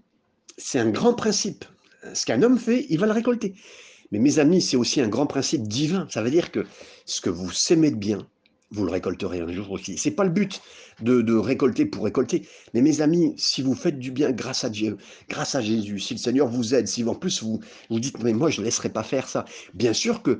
c'est 0.58 0.78
un 0.78 0.90
grand 0.90 1.14
principe. 1.14 1.64
Ce 2.12 2.26
qu'un 2.26 2.42
homme 2.42 2.58
fait, 2.58 2.86
il 2.90 2.98
va 2.98 3.06
le 3.06 3.12
récolter. 3.12 3.54
Mais 4.14 4.20
mes 4.20 4.38
amis, 4.38 4.62
c'est 4.62 4.76
aussi 4.76 5.00
un 5.00 5.08
grand 5.08 5.26
principe 5.26 5.66
divin. 5.66 6.06
Ça 6.08 6.22
veut 6.22 6.30
dire 6.30 6.52
que 6.52 6.64
ce 7.04 7.20
que 7.20 7.30
vous 7.30 7.50
sémez 7.50 7.90
de 7.90 7.96
bien, 7.96 8.24
vous 8.70 8.84
le 8.84 8.92
récolterez 8.92 9.40
un 9.40 9.52
jour 9.52 9.72
aussi. 9.72 9.98
C'est 9.98 10.12
pas 10.12 10.22
le 10.22 10.30
but 10.30 10.62
de, 11.00 11.34
récolter 11.34 11.84
pour 11.84 12.04
récolter. 12.04 12.46
Mais 12.74 12.80
mes 12.80 13.00
amis, 13.00 13.34
si 13.36 13.60
vous 13.60 13.74
faites 13.74 13.98
du 13.98 14.12
bien 14.12 14.30
grâce 14.30 14.62
à 14.62 14.70
Dieu, 14.70 14.98
grâce 15.28 15.56
à 15.56 15.60
Jésus, 15.60 15.98
si 15.98 16.14
le 16.14 16.20
Seigneur 16.20 16.46
vous 16.46 16.76
aide, 16.76 16.86
si 16.86 17.02
en 17.02 17.16
plus 17.16 17.42
vous 17.42 17.58
vous 17.90 17.98
dites, 17.98 18.22
mais 18.22 18.32
moi 18.32 18.50
je 18.50 18.60
ne 18.60 18.66
laisserai 18.66 18.88
pas 18.88 19.02
faire 19.02 19.26
ça, 19.26 19.46
bien 19.74 19.92
sûr 19.92 20.22
que 20.22 20.38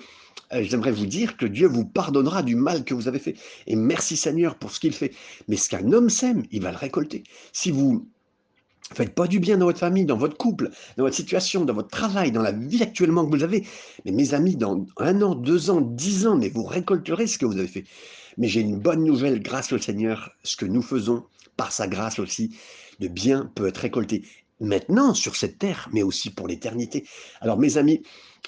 euh, 0.52 0.62
j'aimerais 0.62 0.92
vous 0.92 1.06
dire 1.06 1.36
que 1.36 1.44
Dieu 1.44 1.66
vous 1.66 1.84
pardonnera 1.84 2.44
du 2.44 2.54
mal 2.54 2.84
que 2.84 2.94
vous 2.94 3.08
avez 3.08 3.18
fait. 3.18 3.34
Et 3.66 3.74
merci 3.74 4.16
Seigneur 4.16 4.54
pour 4.54 4.70
ce 4.70 4.78
qu'il 4.78 4.92
fait. 4.92 5.10
Mais 5.48 5.56
ce 5.56 5.68
qu'un 5.68 5.90
homme 5.90 6.10
sème, 6.10 6.44
il 6.52 6.62
va 6.62 6.70
le 6.70 6.76
récolter. 6.76 7.24
Si 7.52 7.72
vous 7.72 8.08
Faites 8.92 9.14
pas 9.14 9.26
du 9.26 9.40
bien 9.40 9.56
dans 9.56 9.66
votre 9.66 9.78
famille, 9.78 10.04
dans 10.04 10.16
votre 10.16 10.36
couple, 10.36 10.70
dans 10.96 11.04
votre 11.04 11.16
situation, 11.16 11.64
dans 11.64 11.74
votre 11.74 11.88
travail, 11.88 12.32
dans 12.32 12.42
la 12.42 12.52
vie 12.52 12.82
actuellement 12.82 13.24
que 13.24 13.34
vous 13.34 13.42
avez. 13.42 13.66
Mais 14.04 14.12
mes 14.12 14.34
amis, 14.34 14.56
dans 14.56 14.84
un 14.98 15.22
an, 15.22 15.34
deux 15.34 15.70
ans, 15.70 15.80
dix 15.80 16.26
ans, 16.26 16.36
mais 16.36 16.50
vous 16.50 16.64
récolterez 16.64 17.26
ce 17.26 17.38
que 17.38 17.46
vous 17.46 17.56
avez 17.58 17.66
fait. 17.66 17.84
Mais 18.36 18.46
j'ai 18.46 18.60
une 18.60 18.78
bonne 18.78 19.02
nouvelle, 19.04 19.42
grâce 19.42 19.72
au 19.72 19.78
Seigneur, 19.78 20.30
ce 20.42 20.56
que 20.56 20.66
nous 20.66 20.82
faisons, 20.82 21.24
par 21.56 21.72
sa 21.72 21.86
grâce 21.86 22.18
aussi, 22.18 22.56
de 23.00 23.08
bien 23.08 23.50
peut 23.54 23.66
être 23.66 23.78
récolté 23.78 24.22
maintenant 24.64 25.14
sur 25.14 25.36
cette 25.36 25.58
terre, 25.58 25.88
mais 25.92 26.02
aussi 26.02 26.30
pour 26.30 26.48
l'éternité. 26.48 27.04
Alors 27.40 27.58
mes 27.58 27.76
amis, 27.76 28.02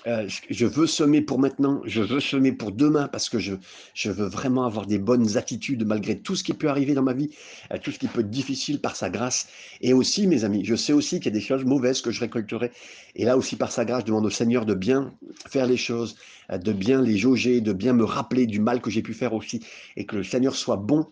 euh, 0.06 0.28
je 0.50 0.66
veux 0.66 0.86
semer 0.86 1.20
pour 1.20 1.38
maintenant, 1.38 1.80
je 1.84 2.00
veux 2.00 2.20
semer 2.20 2.52
pour 2.52 2.70
demain, 2.70 3.08
parce 3.08 3.28
que 3.28 3.38
je, 3.38 3.54
je 3.94 4.10
veux 4.10 4.26
vraiment 4.26 4.64
avoir 4.64 4.86
des 4.86 4.98
bonnes 4.98 5.36
attitudes 5.36 5.84
malgré 5.84 6.18
tout 6.18 6.36
ce 6.36 6.44
qui 6.44 6.52
peut 6.52 6.68
arriver 6.68 6.94
dans 6.94 7.02
ma 7.02 7.12
vie, 7.12 7.30
euh, 7.72 7.78
tout 7.82 7.90
ce 7.90 7.98
qui 7.98 8.06
peut 8.06 8.20
être 8.20 8.30
difficile 8.30 8.80
par 8.80 8.94
sa 8.94 9.10
grâce. 9.10 9.48
Et 9.80 9.92
aussi, 9.92 10.26
mes 10.26 10.44
amis, 10.44 10.64
je 10.64 10.76
sais 10.76 10.92
aussi 10.92 11.16
qu'il 11.16 11.26
y 11.26 11.36
a 11.36 11.38
des 11.38 11.40
choses 11.40 11.64
mauvaises 11.64 12.02
que 12.02 12.10
je 12.10 12.20
récolterai. 12.20 12.70
Et 13.16 13.24
là 13.24 13.36
aussi, 13.36 13.56
par 13.56 13.72
sa 13.72 13.84
grâce, 13.84 14.02
je 14.02 14.06
demande 14.06 14.26
au 14.26 14.30
Seigneur 14.30 14.64
de 14.66 14.74
bien 14.74 15.12
faire 15.48 15.66
les 15.66 15.78
choses, 15.78 16.16
euh, 16.50 16.58
de 16.58 16.72
bien 16.72 17.02
les 17.02 17.16
jauger, 17.16 17.60
de 17.60 17.72
bien 17.72 17.92
me 17.92 18.04
rappeler 18.04 18.46
du 18.46 18.60
mal 18.60 18.80
que 18.80 18.90
j'ai 18.90 19.02
pu 19.02 19.14
faire 19.14 19.32
aussi, 19.32 19.60
et 19.96 20.06
que 20.06 20.16
le 20.16 20.24
Seigneur 20.24 20.54
soit 20.54 20.76
bon 20.76 21.06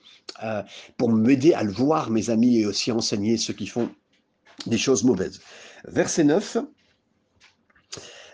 pour 0.97 1.13
m'aider 1.13 1.53
à 1.53 1.63
le 1.63 1.71
voir, 1.71 2.11
mes 2.11 2.31
amis, 2.31 2.59
et 2.59 2.67
aussi 2.67 2.91
enseigner 2.91 3.37
ceux 3.37 3.53
qui 3.53 3.67
font 3.67 3.89
des 4.67 4.79
choses 4.79 5.05
mauvaises. 5.05 5.41
Verset 5.87 6.25
9. 6.25 6.59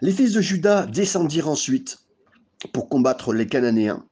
Les 0.03 0.13
fils 0.13 0.33
de 0.33 0.41
Judas 0.41 0.87
descendirent 0.87 1.49
ensuite 1.49 1.99
pour 2.73 2.89
combattre 2.89 3.33
les 3.33 3.47
Cananéens. 3.47 4.05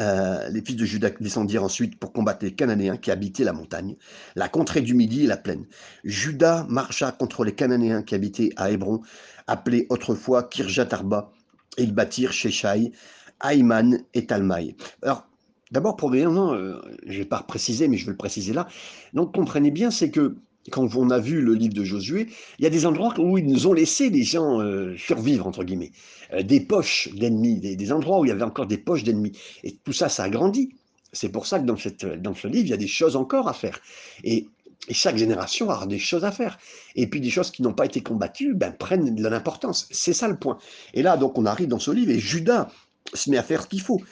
Euh, 0.00 0.48
les 0.48 0.62
fils 0.62 0.76
de 0.76 0.84
Judas 0.84 1.10
descendirent 1.20 1.64
ensuite 1.64 1.98
pour 1.98 2.12
combattre 2.12 2.44
les 2.44 2.54
Cananéens 2.54 2.96
qui 2.96 3.10
habitaient 3.10 3.44
la 3.44 3.52
montagne, 3.52 3.96
la 4.34 4.48
contrée 4.48 4.80
du 4.80 4.94
Midi 4.94 5.24
et 5.24 5.26
la 5.26 5.36
plaine. 5.36 5.66
Judas 6.04 6.66
marcha 6.68 7.12
contre 7.12 7.44
les 7.44 7.54
Cananéens 7.54 8.02
qui 8.02 8.14
habitaient 8.14 8.50
à 8.56 8.70
Hébron, 8.70 9.00
appelé 9.46 9.86
autrefois 9.90 10.44
Kirjat 10.44 10.88
Arba, 10.90 11.30
et 11.76 11.84
ils 11.84 11.94
bâtirent 11.94 12.32
Sheshai, 12.32 12.92
Aïman 13.40 13.98
et 14.14 14.26
Talmaï. 14.26 14.76
Alors, 15.02 15.26
d'abord, 15.70 15.96
premièrement, 15.96 16.52
euh, 16.54 16.80
je 17.06 17.12
ne 17.12 17.18
vais 17.18 17.24
pas 17.24 17.42
préciser, 17.42 17.88
mais 17.88 17.96
je 17.96 18.06
vais 18.06 18.12
le 18.12 18.16
préciser 18.16 18.52
là. 18.52 18.68
Donc, 19.12 19.34
comprenez 19.34 19.70
bien, 19.70 19.90
c'est 19.90 20.10
que 20.10 20.36
quand 20.70 20.94
on 20.94 21.10
a 21.10 21.18
vu 21.18 21.40
le 21.40 21.54
livre 21.54 21.74
de 21.74 21.84
Josué, 21.84 22.28
il 22.58 22.64
y 22.64 22.66
a 22.66 22.70
des 22.70 22.86
endroits 22.86 23.14
où 23.18 23.38
ils 23.38 23.46
nous 23.46 23.66
ont 23.66 23.72
laissé 23.72 24.10
des 24.10 24.22
gens 24.22 24.60
euh, 24.60 24.96
survivre, 24.96 25.46
entre 25.46 25.64
guillemets, 25.64 25.92
euh, 26.32 26.42
des 26.42 26.60
poches 26.60 27.08
d'ennemis, 27.14 27.58
des, 27.58 27.92
endroits 27.92 28.20
où 28.20 28.24
il 28.24 28.28
y 28.28 28.32
avait 28.32 28.42
encore 28.42 28.66
des 28.66 28.78
poches 28.78 29.02
d'ennemis. 29.02 29.32
Et 29.64 29.76
tout 29.84 29.92
ça, 29.92 30.08
ça 30.08 30.24
a 30.24 30.28
grandi. 30.28 30.74
C'est 31.12 31.30
pour 31.30 31.46
ça 31.46 31.58
que 31.58 31.64
dans, 31.64 31.76
cette, 31.76 32.06
dans 32.06 32.34
ce 32.34 32.46
livre, 32.46 32.66
il 32.66 32.70
y 32.70 32.74
a 32.74 32.78
des 32.78 32.86
choses 32.86 33.16
encore 33.16 33.48
à 33.48 33.52
faire. 33.52 33.80
Et, 34.24 34.46
chaque 34.90 35.16
génération 35.16 35.70
a 35.70 35.86
des 35.86 36.00
choses 36.00 36.24
à 36.24 36.32
faire. 36.32 36.58
Et 36.96 37.06
puis 37.06 37.20
des 37.20 37.30
choses 37.30 37.52
qui 37.52 37.62
n'ont 37.62 37.72
pas 37.72 37.84
été 37.84 38.02
combattues 38.02 38.52
ben, 38.52 38.72
prennent 38.72 39.14
de 39.14 39.28
l'importance. 39.28 39.86
C'est 39.92 40.12
ça 40.12 40.26
le 40.26 40.36
point. 40.36 40.58
Et 40.92 41.02
là, 41.02 41.16
donc, 41.16 41.38
on 41.38 41.46
arrive 41.46 41.68
dans 41.68 41.78
ce 41.78 41.92
livre 41.92 42.10
et 42.10 42.18
Judas 42.18 42.68
se 43.14 43.30
met 43.30 43.36
à 43.36 43.44
faire 43.44 43.62
ce 43.62 43.68
qu'il 43.68 43.80
faut. 43.80 44.02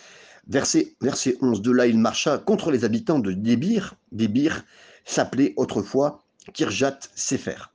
Verset, 0.47 0.95
verset 1.01 1.37
11, 1.41 1.61
de 1.61 1.73
là, 1.73 1.89
il 1.89 1.99
marcha 1.99 2.39
contre 2.39 2.71
les 2.71 2.85
habitants 2.85 3.19
de 3.19 3.33
Débir. 3.33 3.97
Débir 4.13 4.65
s'appelait 5.05 5.55
autrefois 5.57 6.23
Kirjat 6.53 6.99
Sefer. 7.15 7.73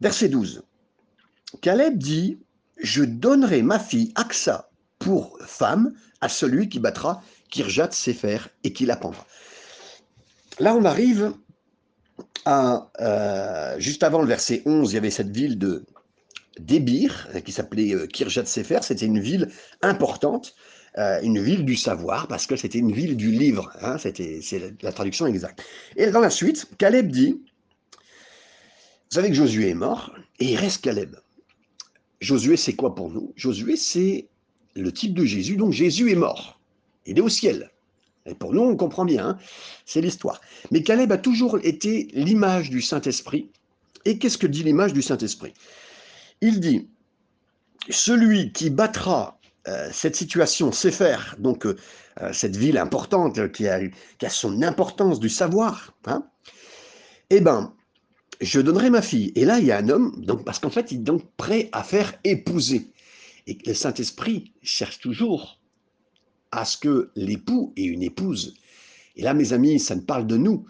Verset 0.00 0.28
12. 0.28 0.62
Caleb 1.60 1.98
dit 1.98 2.38
Je 2.76 3.02
donnerai 3.02 3.62
ma 3.62 3.78
fille 3.78 4.12
Aksa 4.14 4.70
pour 4.98 5.38
femme 5.46 5.92
à 6.20 6.28
celui 6.28 6.68
qui 6.68 6.80
battra 6.80 7.22
Kirjat 7.50 7.90
Sefer 7.92 8.38
et 8.64 8.72
qui 8.72 8.86
la 8.86 8.96
pendra. 8.96 9.26
Là, 10.58 10.74
on 10.74 10.84
arrive 10.84 11.34
à. 12.44 12.90
Euh, 13.00 13.78
juste 13.78 14.02
avant 14.02 14.20
le 14.20 14.28
verset 14.28 14.62
11, 14.66 14.92
il 14.92 14.94
y 14.94 14.98
avait 14.98 15.10
cette 15.10 15.30
ville 15.30 15.58
de 15.58 15.84
Débir 16.58 17.28
qui 17.44 17.52
s'appelait 17.52 17.94
euh, 17.94 18.06
Kirjat 18.06 18.46
Sefer. 18.46 18.78
C'était 18.82 19.06
une 19.06 19.20
ville 19.20 19.50
importante. 19.82 20.54
Euh, 20.96 21.20
une 21.22 21.42
ville 21.42 21.64
du 21.64 21.74
savoir, 21.74 22.28
parce 22.28 22.46
que 22.46 22.54
c'était 22.54 22.78
une 22.78 22.92
ville 22.92 23.16
du 23.16 23.32
livre, 23.32 23.72
hein, 23.80 23.98
c'était, 23.98 24.38
c'est 24.40 24.80
la 24.80 24.92
traduction 24.92 25.26
exacte. 25.26 25.64
Et 25.96 26.08
dans 26.12 26.20
la 26.20 26.30
suite, 26.30 26.68
Caleb 26.78 27.10
dit, 27.10 27.32
vous 27.32 29.10
savez 29.10 29.28
que 29.28 29.34
Josué 29.34 29.70
est 29.70 29.74
mort, 29.74 30.14
et 30.38 30.52
il 30.52 30.56
reste 30.56 30.84
Caleb. 30.84 31.16
Josué, 32.20 32.56
c'est 32.56 32.74
quoi 32.74 32.94
pour 32.94 33.10
nous? 33.10 33.32
Josué, 33.34 33.76
c'est 33.76 34.28
le 34.76 34.92
type 34.92 35.14
de 35.14 35.24
Jésus, 35.24 35.56
donc 35.56 35.72
Jésus 35.72 36.12
est 36.12 36.16
mort, 36.16 36.60
il 37.06 37.18
est 37.18 37.22
au 37.22 37.28
ciel. 37.28 37.72
Et 38.26 38.34
pour 38.34 38.54
nous, 38.54 38.62
on 38.62 38.76
comprend 38.76 39.04
bien, 39.04 39.30
hein, 39.30 39.38
c'est 39.86 40.00
l'histoire. 40.00 40.40
Mais 40.70 40.84
Caleb 40.84 41.10
a 41.10 41.18
toujours 41.18 41.58
été 41.64 42.08
l'image 42.12 42.70
du 42.70 42.80
Saint-Esprit. 42.80 43.50
Et 44.04 44.18
qu'est-ce 44.18 44.38
que 44.38 44.46
dit 44.46 44.62
l'image 44.62 44.92
du 44.92 45.02
Saint-Esprit? 45.02 45.54
Il 46.40 46.60
dit, 46.60 46.88
celui 47.90 48.52
qui 48.52 48.70
battra 48.70 49.33
cette 49.92 50.16
situation 50.16 50.72
sait 50.72 50.90
faire, 50.90 51.36
donc 51.38 51.64
euh, 51.64 51.76
euh, 52.20 52.32
cette 52.32 52.56
ville 52.56 52.76
importante 52.76 53.50
qui 53.52 53.66
a, 53.66 53.80
qui 54.18 54.26
a, 54.26 54.30
son 54.30 54.62
importance 54.62 55.20
du 55.20 55.28
savoir, 55.28 55.94
hein, 56.06 56.26
eh 57.30 57.40
ben, 57.40 57.74
je 58.40 58.60
donnerai 58.60 58.90
ma 58.90 59.00
fille. 59.00 59.32
Et 59.36 59.44
là, 59.44 59.58
il 59.58 59.66
y 59.66 59.72
a 59.72 59.78
un 59.78 59.88
homme, 59.88 60.22
donc, 60.24 60.44
parce 60.44 60.58
qu'en 60.58 60.70
fait, 60.70 60.92
il 60.92 60.98
est 60.98 61.02
donc 61.02 61.22
prêt 61.36 61.70
à 61.72 61.82
faire 61.82 62.12
épouser. 62.24 62.90
Et 63.46 63.56
le 63.66 63.74
Saint-Esprit 63.74 64.52
cherche 64.62 64.98
toujours 64.98 65.58
à 66.52 66.64
ce 66.64 66.76
que 66.76 67.10
l'époux 67.16 67.72
ait 67.76 67.84
une 67.84 68.02
épouse. 68.02 68.54
Et 69.16 69.22
là, 69.22 69.34
mes 69.34 69.52
amis, 69.52 69.80
ça 69.80 69.94
ne 69.94 70.00
parle 70.00 70.26
de 70.26 70.36
nous. 70.36 70.66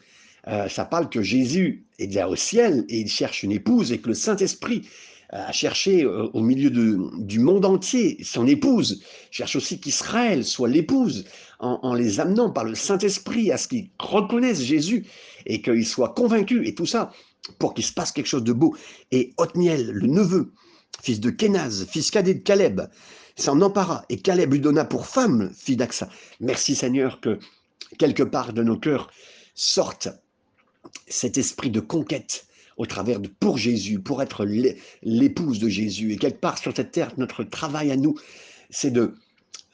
ça 0.68 0.84
parle 0.84 1.08
que 1.08 1.22
Jésus 1.22 1.86
est 1.98 2.06
déjà 2.08 2.28
au 2.28 2.36
ciel 2.36 2.84
et 2.88 3.00
il 3.00 3.08
cherche 3.08 3.42
une 3.42 3.52
épouse 3.52 3.92
et 3.92 4.00
que 4.00 4.08
le 4.08 4.14
Saint-Esprit 4.14 4.88
à 5.30 5.52
chercher 5.52 6.04
euh, 6.04 6.28
au 6.32 6.40
milieu 6.40 6.70
du 6.70 7.38
monde 7.38 7.64
entier 7.64 8.22
son 8.22 8.46
épouse, 8.46 9.02
cherche 9.30 9.56
aussi 9.56 9.80
qu'Israël 9.80 10.44
soit 10.44 10.68
l'épouse, 10.68 11.24
en, 11.60 11.94
les 11.94 12.20
amenant 12.20 12.50
par 12.50 12.64
le 12.64 12.74
Saint-Esprit 12.74 13.50
à 13.50 13.56
ce 13.56 13.68
qu'ils 13.68 13.88
reconnaissent 13.98 14.62
Jésus 14.62 15.06
et 15.46 15.62
qu'ils 15.62 15.86
soient 15.86 16.10
convaincus, 16.10 16.68
et 16.68 16.74
tout 16.74 16.86
ça 16.86 17.10
pour 17.58 17.74
qu'il 17.74 17.84
se 17.84 17.92
passe 17.92 18.12
quelque 18.12 18.26
chose 18.26 18.44
de 18.44 18.52
beau. 18.52 18.76
Et 19.10 19.32
Othniel, 19.36 19.90
le 19.90 20.06
neveu, 20.06 20.52
fils 21.02 21.20
de 21.20 21.30
Kenaz, 21.30 21.86
fils 21.86 22.10
cadet 22.10 22.34
de 22.34 22.40
Caleb, 22.40 22.82
s'en 23.36 23.60
empara, 23.60 24.04
et 24.08 24.18
Caleb 24.18 24.52
lui 24.52 24.60
donna 24.60 24.84
pour 24.84 25.06
femme, 25.06 25.50
fille 25.56 25.76
d'Axa. 25.76 26.08
Merci 26.40 26.74
Seigneur 26.74 27.20
que 27.20 27.38
quelque 27.98 28.22
part 28.22 28.52
de 28.52 28.62
nos 28.62 28.78
cœurs 28.78 29.10
sorte 29.54 30.08
cet 31.08 31.38
esprit 31.38 31.70
de 31.70 31.80
conquête, 31.80 32.46
au 32.76 32.86
travers 32.86 33.20
de 33.20 33.28
pour 33.28 33.58
Jésus, 33.58 34.00
pour 34.00 34.22
être 34.22 34.46
l'épouse 35.02 35.58
de 35.58 35.68
Jésus. 35.68 36.12
Et 36.12 36.16
quelque 36.16 36.40
part 36.40 36.58
sur 36.58 36.74
cette 36.74 36.92
terre, 36.92 37.12
notre 37.16 37.44
travail 37.44 37.90
à 37.90 37.96
nous, 37.96 38.14
c'est 38.70 38.90
de, 38.90 39.14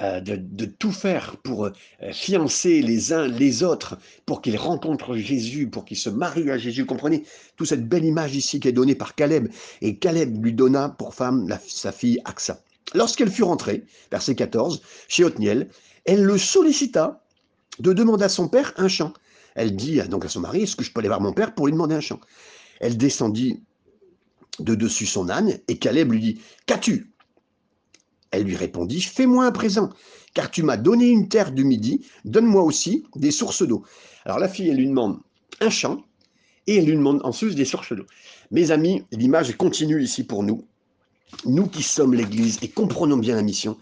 euh, 0.01 0.21
de, 0.21 0.65
tout 0.65 0.93
faire 0.93 1.37
pour 1.39 1.67
euh, 1.67 1.73
fiancer 2.13 2.81
les 2.81 3.13
uns 3.13 3.27
les 3.27 3.63
autres, 3.63 3.99
pour 4.25 4.41
qu'ils 4.41 4.57
rencontrent 4.57 5.17
Jésus, 5.17 5.69
pour 5.69 5.85
qu'ils 5.85 5.99
se 5.99 6.09
marient 6.09 6.51
à 6.51 6.57
Jésus. 6.57 6.87
Comprenez 6.87 7.25
toute 7.57 7.69
cette 7.69 7.87
belle 7.87 8.05
image 8.05 8.35
ici 8.35 8.61
qui 8.61 8.69
est 8.69 8.73
donnée 8.73 8.95
par 8.95 9.15
Caleb. 9.15 9.49
Et 9.83 9.97
Caleb 9.97 10.43
lui 10.43 10.55
donna 10.55 10.89
pour 10.89 11.15
femme 11.15 11.47
sa 11.67 11.93
fille 11.93 12.19
Axa. 12.25 12.63
Lorsqu'elle 12.95 13.31
fut 13.31 13.43
rentrée, 13.43 13.85
verset 14.11 14.35
14, 14.35 14.81
chez 15.09 15.25
Othniel, 15.25 15.69
elle 16.07 16.23
le 16.23 16.39
sollicita 16.39 17.23
de 17.79 17.93
demander 17.93 18.25
à 18.25 18.31
son 18.31 18.49
père 18.49 18.73
un 18.79 18.89
chant. 18.89 19.13
Elle 19.55 19.77
dit 19.77 20.01
donc 20.09 20.25
à 20.25 20.29
son 20.29 20.41
mari, 20.41 20.63
est-ce 20.63 20.77
que 20.77 20.85
je 20.85 20.93
peux 20.93 21.01
aller 21.01 21.09
voir 21.09 21.21
mon 21.21 21.33
père 21.33 21.55
pour 21.55 21.67
lui 21.67 21.73
demander 21.73 21.95
un 21.95 22.01
chant 22.01 22.21
elle 22.81 22.97
descendit 22.97 23.63
de 24.59 24.75
dessus 24.75 25.07
son 25.07 25.29
âne, 25.29 25.59
et 25.69 25.79
Caleb 25.79 26.13
lui 26.13 26.21
dit, 26.21 26.41
Qu'as-tu? 26.67 27.13
Elle 28.31 28.45
lui 28.45 28.57
répondit, 28.57 29.01
Fais-moi 29.01 29.45
un 29.45 29.53
présent, 29.53 29.91
car 30.35 30.51
tu 30.51 30.63
m'as 30.63 30.77
donné 30.77 31.09
une 31.09 31.29
terre 31.29 31.53
du 31.53 31.65
midi, 31.65 32.07
donne-moi 32.25 32.63
aussi 32.63 33.05
des 33.15 33.31
sources 33.31 33.63
d'eau. 33.63 33.85
Alors 34.25 34.39
la 34.39 34.49
fille, 34.49 34.69
elle 34.69 34.77
lui 34.77 34.89
demande 34.89 35.19
un 35.61 35.71
champ, 35.71 36.05
et 36.67 36.77
elle 36.77 36.87
lui 36.87 36.95
demande 36.95 37.21
en 37.25 37.33
sus 37.33 37.55
des 37.55 37.65
sources 37.65 37.93
d'eau. 37.93 38.07
Mes 38.51 38.71
amis, 38.71 39.05
l'image 39.13 39.57
continue 39.57 40.03
ici 40.03 40.25
pour 40.25 40.43
nous. 40.43 40.67
Nous 41.45 41.67
qui 41.67 41.83
sommes 41.83 42.15
l'Église 42.15 42.59
et 42.63 42.69
comprenons 42.69 43.17
bien 43.17 43.37
la 43.37 43.43
mission, 43.43 43.79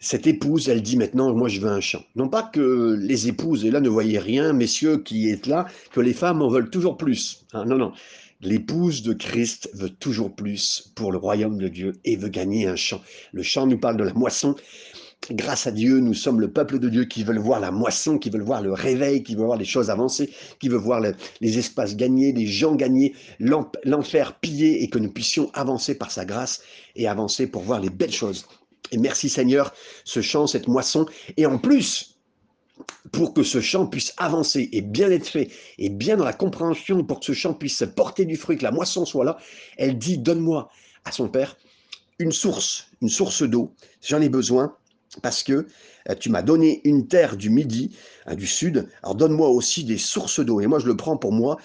cette 0.00 0.26
épouse, 0.26 0.68
elle 0.68 0.82
dit 0.82 0.96
maintenant, 0.96 1.34
moi 1.34 1.48
je 1.48 1.60
veux 1.60 1.70
un 1.70 1.80
champ. 1.80 2.02
Non 2.14 2.28
pas 2.28 2.42
que 2.42 2.96
les 3.00 3.28
épouses, 3.28 3.64
et 3.64 3.70
là 3.70 3.80
ne 3.80 3.88
voyez 3.88 4.18
rien, 4.18 4.52
messieurs 4.52 4.98
qui 4.98 5.28
êtes 5.28 5.46
là, 5.46 5.66
que 5.92 6.00
les 6.00 6.12
femmes 6.12 6.42
en 6.42 6.48
veulent 6.48 6.70
toujours 6.70 6.96
plus. 6.96 7.44
Hein. 7.52 7.64
non, 7.64 7.76
non. 7.76 7.92
L'épouse 8.40 9.02
de 9.02 9.14
Christ 9.14 9.68
veut 9.74 9.90
toujours 9.90 10.32
plus 10.36 10.92
pour 10.94 11.10
le 11.10 11.18
royaume 11.18 11.58
de 11.58 11.66
Dieu 11.66 11.94
et 12.04 12.16
veut 12.16 12.28
gagner 12.28 12.68
un 12.68 12.76
champ. 12.76 13.00
Le 13.32 13.42
champ 13.42 13.66
nous 13.66 13.78
parle 13.78 13.96
de 13.96 14.04
la 14.04 14.14
moisson. 14.14 14.54
Grâce 15.32 15.66
à 15.66 15.72
Dieu, 15.72 15.98
nous 15.98 16.14
sommes 16.14 16.40
le 16.40 16.52
peuple 16.52 16.78
de 16.78 16.88
Dieu 16.88 17.04
qui 17.04 17.24
veut 17.24 17.36
voir 17.36 17.58
la 17.58 17.72
moisson, 17.72 18.16
qui 18.16 18.30
veut 18.30 18.40
voir 18.40 18.62
le 18.62 18.72
réveil, 18.72 19.24
qui 19.24 19.34
veut 19.34 19.44
voir 19.44 19.58
les 19.58 19.64
choses 19.64 19.90
avancer, 19.90 20.30
qui 20.60 20.68
veut 20.68 20.78
voir 20.78 21.02
les 21.40 21.58
espaces 21.58 21.96
gagnés, 21.96 22.32
les 22.32 22.46
gens 22.46 22.76
gagnés, 22.76 23.16
l'enfer 23.40 24.38
pillé 24.38 24.84
et 24.84 24.88
que 24.88 25.00
nous 25.00 25.10
puissions 25.10 25.50
avancer 25.54 25.96
par 25.96 26.12
sa 26.12 26.24
grâce 26.24 26.62
et 26.94 27.08
avancer 27.08 27.48
pour 27.48 27.62
voir 27.62 27.80
les 27.80 27.90
belles 27.90 28.12
choses 28.12 28.46
et 28.92 28.98
merci 28.98 29.28
Seigneur, 29.28 29.72
ce 30.04 30.20
champ, 30.20 30.46
cette 30.46 30.68
moisson. 30.68 31.06
Et 31.36 31.46
en 31.46 31.58
plus, 31.58 32.18
pour 33.12 33.34
que 33.34 33.42
ce 33.42 33.60
champ 33.60 33.86
puisse 33.86 34.12
avancer 34.16 34.68
et 34.72 34.82
bien 34.82 35.10
être 35.10 35.26
fait, 35.26 35.50
et 35.78 35.88
bien 35.88 36.16
dans 36.16 36.24
la 36.24 36.32
compréhension, 36.32 37.04
pour 37.04 37.20
que 37.20 37.26
ce 37.26 37.32
champ 37.32 37.54
puisse 37.54 37.84
porter 37.96 38.24
du 38.24 38.36
fruit, 38.36 38.56
que 38.56 38.64
la 38.64 38.70
moisson 38.70 39.04
soit 39.04 39.24
là, 39.24 39.38
elle 39.76 39.98
dit, 39.98 40.18
donne-moi 40.18 40.70
à 41.04 41.12
son 41.12 41.28
père 41.28 41.56
une 42.18 42.32
source, 42.32 42.88
une 43.00 43.08
source 43.08 43.42
d'eau, 43.42 43.72
j'en 44.02 44.20
ai 44.20 44.28
besoin, 44.28 44.76
parce 45.22 45.42
que 45.42 45.66
euh, 46.08 46.14
tu 46.18 46.30
m'as 46.30 46.42
donné 46.42 46.80
une 46.84 47.06
terre 47.06 47.36
du 47.36 47.50
midi, 47.50 47.96
hein, 48.26 48.34
du 48.34 48.46
sud, 48.46 48.88
alors 49.02 49.14
donne-moi 49.14 49.48
aussi 49.48 49.84
des 49.84 49.98
sources 49.98 50.40
d'eau. 50.40 50.60
Et 50.60 50.66
moi, 50.66 50.78
je 50.78 50.86
le 50.86 50.96
prends 50.96 51.16
pour 51.16 51.32
moi, 51.32 51.58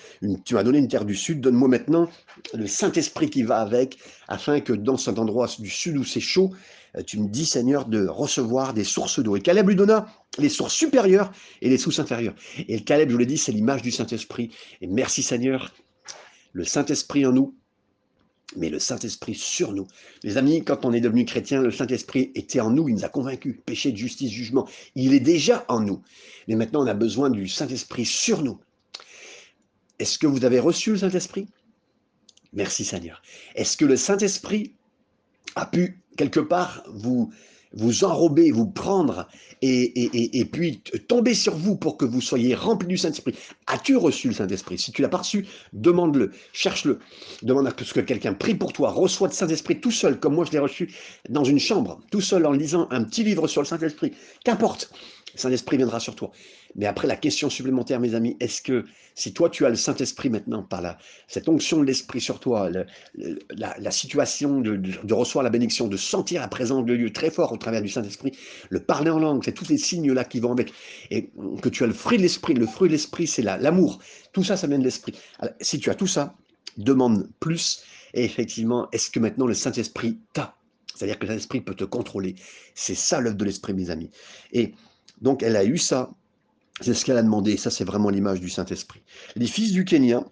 tu 0.46 0.54
m'as 0.54 0.64
donné 0.64 0.78
une 0.80 0.88
terre 0.88 1.06
du 1.06 1.16
sud, 1.16 1.42
donne-moi 1.42 1.68
maintenant 1.68 2.10
le 2.54 2.68
Saint-Esprit 2.68 3.30
qui 3.30 3.44
va 3.44 3.58
avec, 3.58 3.98
afin 4.28 4.60
que 4.60 4.74
dans 4.74 4.98
cet 4.98 5.20
endroit 5.20 5.48
du 5.60 5.70
sud 5.70 5.98
où 5.98 6.04
c'est 6.04 6.20
chaud, 6.20 6.52
tu 7.02 7.20
me 7.20 7.28
dis, 7.28 7.46
Seigneur, 7.46 7.86
de 7.86 8.06
recevoir 8.06 8.74
des 8.74 8.84
sources 8.84 9.20
d'eau. 9.20 9.36
Et 9.36 9.42
Caleb 9.42 9.68
lui 9.68 9.76
donna 9.76 10.08
les 10.38 10.50
sources 10.50 10.74
supérieures 10.74 11.32
et 11.62 11.70
les 11.70 11.78
sources 11.78 12.00
inférieures. 12.00 12.36
Et 12.68 12.78
le 12.78 12.84
Caleb, 12.84 13.10
je 13.10 13.14
vous 13.14 13.20
l'ai 13.20 13.26
dit, 13.26 13.38
c'est 13.38 13.52
l'image 13.52 13.82
du 13.82 13.92
Saint-Esprit. 13.92 14.52
Et 14.82 14.88
merci 14.88 15.24
Seigneur, 15.24 15.74
le 16.52 16.64
Saint-Esprit 16.64 17.26
en 17.26 17.32
nous, 17.32 17.56
mais 18.56 18.70
le 18.70 18.78
Saint-Esprit 18.80 19.34
sur 19.34 19.74
nous. 19.74 19.88
Les 20.24 20.38
amis, 20.38 20.64
quand 20.64 20.86
on 20.86 20.94
est 20.94 21.02
devenu 21.02 21.26
chrétien, 21.26 21.62
le 21.62 21.72
Saint-Esprit 21.72 22.32
était 22.36 22.60
en 22.60 22.70
nous, 22.70 22.88
il 22.90 22.96
nous 22.96 23.06
a 23.06 23.10
convaincus, 23.10 23.58
péché, 23.66 23.96
justice, 23.96 24.32
jugement. 24.32 24.68
Il 24.96 25.14
est 25.14 25.20
déjà 25.20 25.66
en 25.70 25.80
nous. 25.80 26.02
Mais 26.48 26.56
maintenant, 26.56 26.84
on 26.84 26.88
a 26.88 26.94
besoin 26.94 27.30
du 27.30 27.48
Saint-Esprit 27.48 28.06
sur 28.06 28.44
nous. 28.44 28.60
Est-ce 29.98 30.20
que 30.20 30.28
vous 30.28 30.46
avez 30.46 30.60
reçu 30.60 30.92
le 30.92 30.98
Saint-Esprit? 30.98 31.48
Merci 32.54 32.86
Seigneur. 32.86 33.22
Est-ce 33.56 33.78
que 33.78 33.86
le 33.86 33.96
Saint-Esprit 33.96 34.74
a 35.56 35.66
pu 35.66 36.03
quelque 36.18 36.40
part 36.40 36.84
vous, 36.88 37.32
vous 37.74 38.04
enrober, 38.04 38.52
vous 38.52 38.68
prendre 38.68 39.28
et, 39.62 40.40
et, 40.40 40.46
puis 40.46 40.82
tomber 41.08 41.34
sur 41.34 41.56
vous 41.56 41.78
pour 41.78 41.96
que 41.96 42.04
vous 42.04 42.20
soyez 42.20 42.54
remplis 42.54 42.88
du 42.88 42.98
Saint-Esprit. 42.98 43.34
As-tu 43.68 43.96
reçu 43.96 44.28
le 44.28 44.34
Saint-Esprit? 44.34 44.78
Si 44.78 44.92
tu 44.92 45.02
l'as 45.02 45.08
pas 45.08 45.20
reçu, 45.20 45.48
demande-le, 45.72 46.32
cherche-le. 46.52 47.00
Demande 47.44 47.68
à 47.68 47.74
ce 47.82 47.94
que 47.94 48.02
quelqu'un 48.02 48.34
prie 48.34 48.56
pour 48.56 48.74
toi, 48.74 48.92
reçoit 48.92 49.30
le 49.30 49.34
Saint-Esprit 49.34 49.80
tout 49.80 49.92
seul, 49.92 50.20
comme 50.20 50.36
moi 50.36 50.46
je 50.46 50.52
l'ai 50.52 50.60
reçu 50.60 50.94
dans 51.30 51.46
une 51.46 51.60
chambre, 51.60 52.02
tout 52.12 52.22
seul 52.22 52.46
en 52.46 52.52
lisant 52.52 52.88
un 52.92 53.04
petit 53.04 53.24
livre 53.24 53.48
sur 53.48 53.62
le 53.62 53.68
Saint-Esprit. 53.68 54.12
Qu'importe, 54.44 54.92
Saint-Esprit 55.36 55.78
viendra 55.78 56.00
sur 56.00 56.16
toi. 56.16 56.32
Mais 56.76 56.86
après, 56.86 57.08
la 57.08 57.16
question 57.16 57.50
supplémentaire, 57.50 58.00
mes 58.00 58.16
amis, 58.16 58.36
est-ce 58.40 58.62
que 58.62 58.86
si 59.16 59.34
toi 59.34 59.50
tu 59.50 59.66
as 59.66 59.70
le 59.70 59.76
Saint-Esprit 59.76 60.30
maintenant, 60.30 60.64
par 60.64 60.82
la, 60.82 60.98
cette 61.28 61.48
onction 61.48 61.80
de 61.80 61.86
l'Esprit 61.86 62.22
sur 62.22 62.40
toi, 62.40 62.70
la, 63.56 63.92
situation 63.92 64.60
de, 64.60 64.76
de, 64.76 65.14
recevoir 65.14 65.44
la 65.44 65.50
bénédiction, 65.50 65.88
de 65.88 65.98
sentir 65.98 66.42
la 66.42 66.48
présence 66.48 66.86
de 66.86 66.96
Dieu 66.96 67.12
très 67.12 67.30
fort 67.30 67.52
au 67.52 67.58
travers 67.58 67.82
du 67.82 67.90
Saint-Esprit, 67.90 68.32
le 68.70 68.80
parler 68.80 69.12
en 69.12 69.20
langue, 69.20 69.44
c'est 69.44 69.52
tous 69.52 69.66
ces 69.66 69.78
signes-là 69.78 70.26
qui 70.26 70.40
vont 70.40 70.52
avec, 70.52 70.74
et 71.12 71.30
que 71.62 71.70
tu 71.70 71.84
as 71.84 71.88
le 71.88 71.94
fruit 71.94 72.18
de 72.18 72.24
l'Esprit, 72.24 72.54
le 72.54 72.66
fruit 72.66 72.90
de 72.90 72.94
l'Esprit, 72.94 73.28
c'est 73.28 73.44
l'amour. 73.44 74.00
Tout 74.32 74.44
ça, 74.44 74.58
ça 74.58 74.68
vient 74.68 74.80
de 74.80 74.84
l'Esprit. 74.84 75.14
Si 75.62 75.80
tu 75.80 75.90
as 75.90 75.96
tout 75.96 76.08
ça, 76.08 76.36
demande 76.78 77.30
plus. 77.40 77.84
Et 78.14 78.24
effectivement, 78.24 78.88
est-ce 78.92 79.10
que 79.10 79.20
maintenant 79.20 79.48
le 79.48 79.54
Saint-Esprit 79.54 80.20
t'a? 80.34 80.56
C'est-à-dire 80.96 81.18
que 81.18 81.26
le 81.26 81.32
Saint-Esprit 81.32 81.62
peut 81.62 81.76
te 81.76 81.84
contrôler. 81.84 82.36
C'est 82.76 82.96
ça 82.96 83.20
l'œuvre 83.20 83.36
de 83.36 83.46
l'Esprit, 83.46 83.74
mes 83.74 83.90
amis. 83.90 84.12
Et 84.52 84.74
donc, 85.22 85.44
elle 85.44 85.56
a 85.56 85.64
eu 85.64 85.78
ça 85.78 86.12
c'est 86.82 86.94
ce 86.94 87.06
qu'elle 87.06 87.18
a 87.18 87.24
demandé. 87.24 87.58
Ça, 87.58 87.70
c'est 87.70 87.84
vraiment 87.84 88.10
l'image 88.10 88.40
du 88.40 88.50
Saint-Esprit. 88.50 89.02
Les 89.36 89.48
fils 89.48 89.72
du 89.72 89.86
Kenya, 89.86 90.24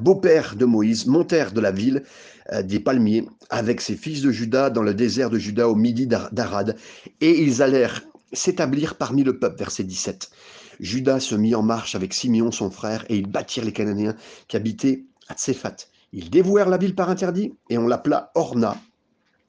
beau-père 0.00 0.56
de 0.56 0.64
Moïse, 0.64 1.06
montèrent 1.06 1.52
de 1.52 1.60
la 1.60 1.70
ville 1.70 2.04
euh, 2.52 2.62
des 2.62 2.80
palmiers 2.80 3.26
avec 3.50 3.80
ses 3.80 3.96
fils 3.96 4.22
de 4.22 4.30
Juda 4.30 4.70
dans 4.70 4.82
le 4.82 4.94
désert 4.94 5.30
de 5.30 5.38
Juda 5.38 5.68
au 5.68 5.74
midi 5.74 6.06
d'Arad, 6.06 6.76
et 7.20 7.42
ils 7.42 7.62
allèrent 7.62 8.02
s'établir 8.32 8.96
parmi 8.96 9.24
le 9.24 9.38
peuple. 9.38 9.58
Verset 9.58 9.84
17. 9.84 10.30
Judas 10.80 11.20
se 11.20 11.34
mit 11.34 11.54
en 11.54 11.62
marche 11.62 11.94
avec 11.94 12.14
Simeon 12.14 12.50
son 12.50 12.70
frère, 12.70 13.04
et 13.08 13.16
ils 13.16 13.26
bâtirent 13.26 13.64
les 13.64 13.72
Cananéens 13.72 14.16
qui 14.48 14.56
habitaient 14.56 15.04
à 15.28 15.34
Tséphat. 15.34 15.76
Ils 16.12 16.30
dévouèrent 16.30 16.70
la 16.70 16.78
ville 16.78 16.94
par 16.94 17.10
interdit, 17.10 17.52
et 17.68 17.76
on 17.76 17.86
l'appela 17.86 18.30
Orna. 18.34 18.76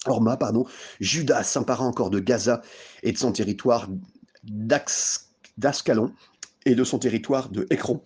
Orma, 0.05 0.38
pardon. 0.38 0.65
Judas 0.99 1.43
s'empara 1.43 1.83
encore 1.83 2.09
de 2.09 2.19
Gaza 2.19 2.62
et 3.03 3.12
de 3.12 3.17
son 3.17 3.31
territoire 3.31 3.88
d'Ascalon 5.57 6.13
et 6.65 6.75
de 6.75 6.83
son 6.83 6.99
territoire 6.99 7.49
de 7.49 7.67
Écron 7.69 8.01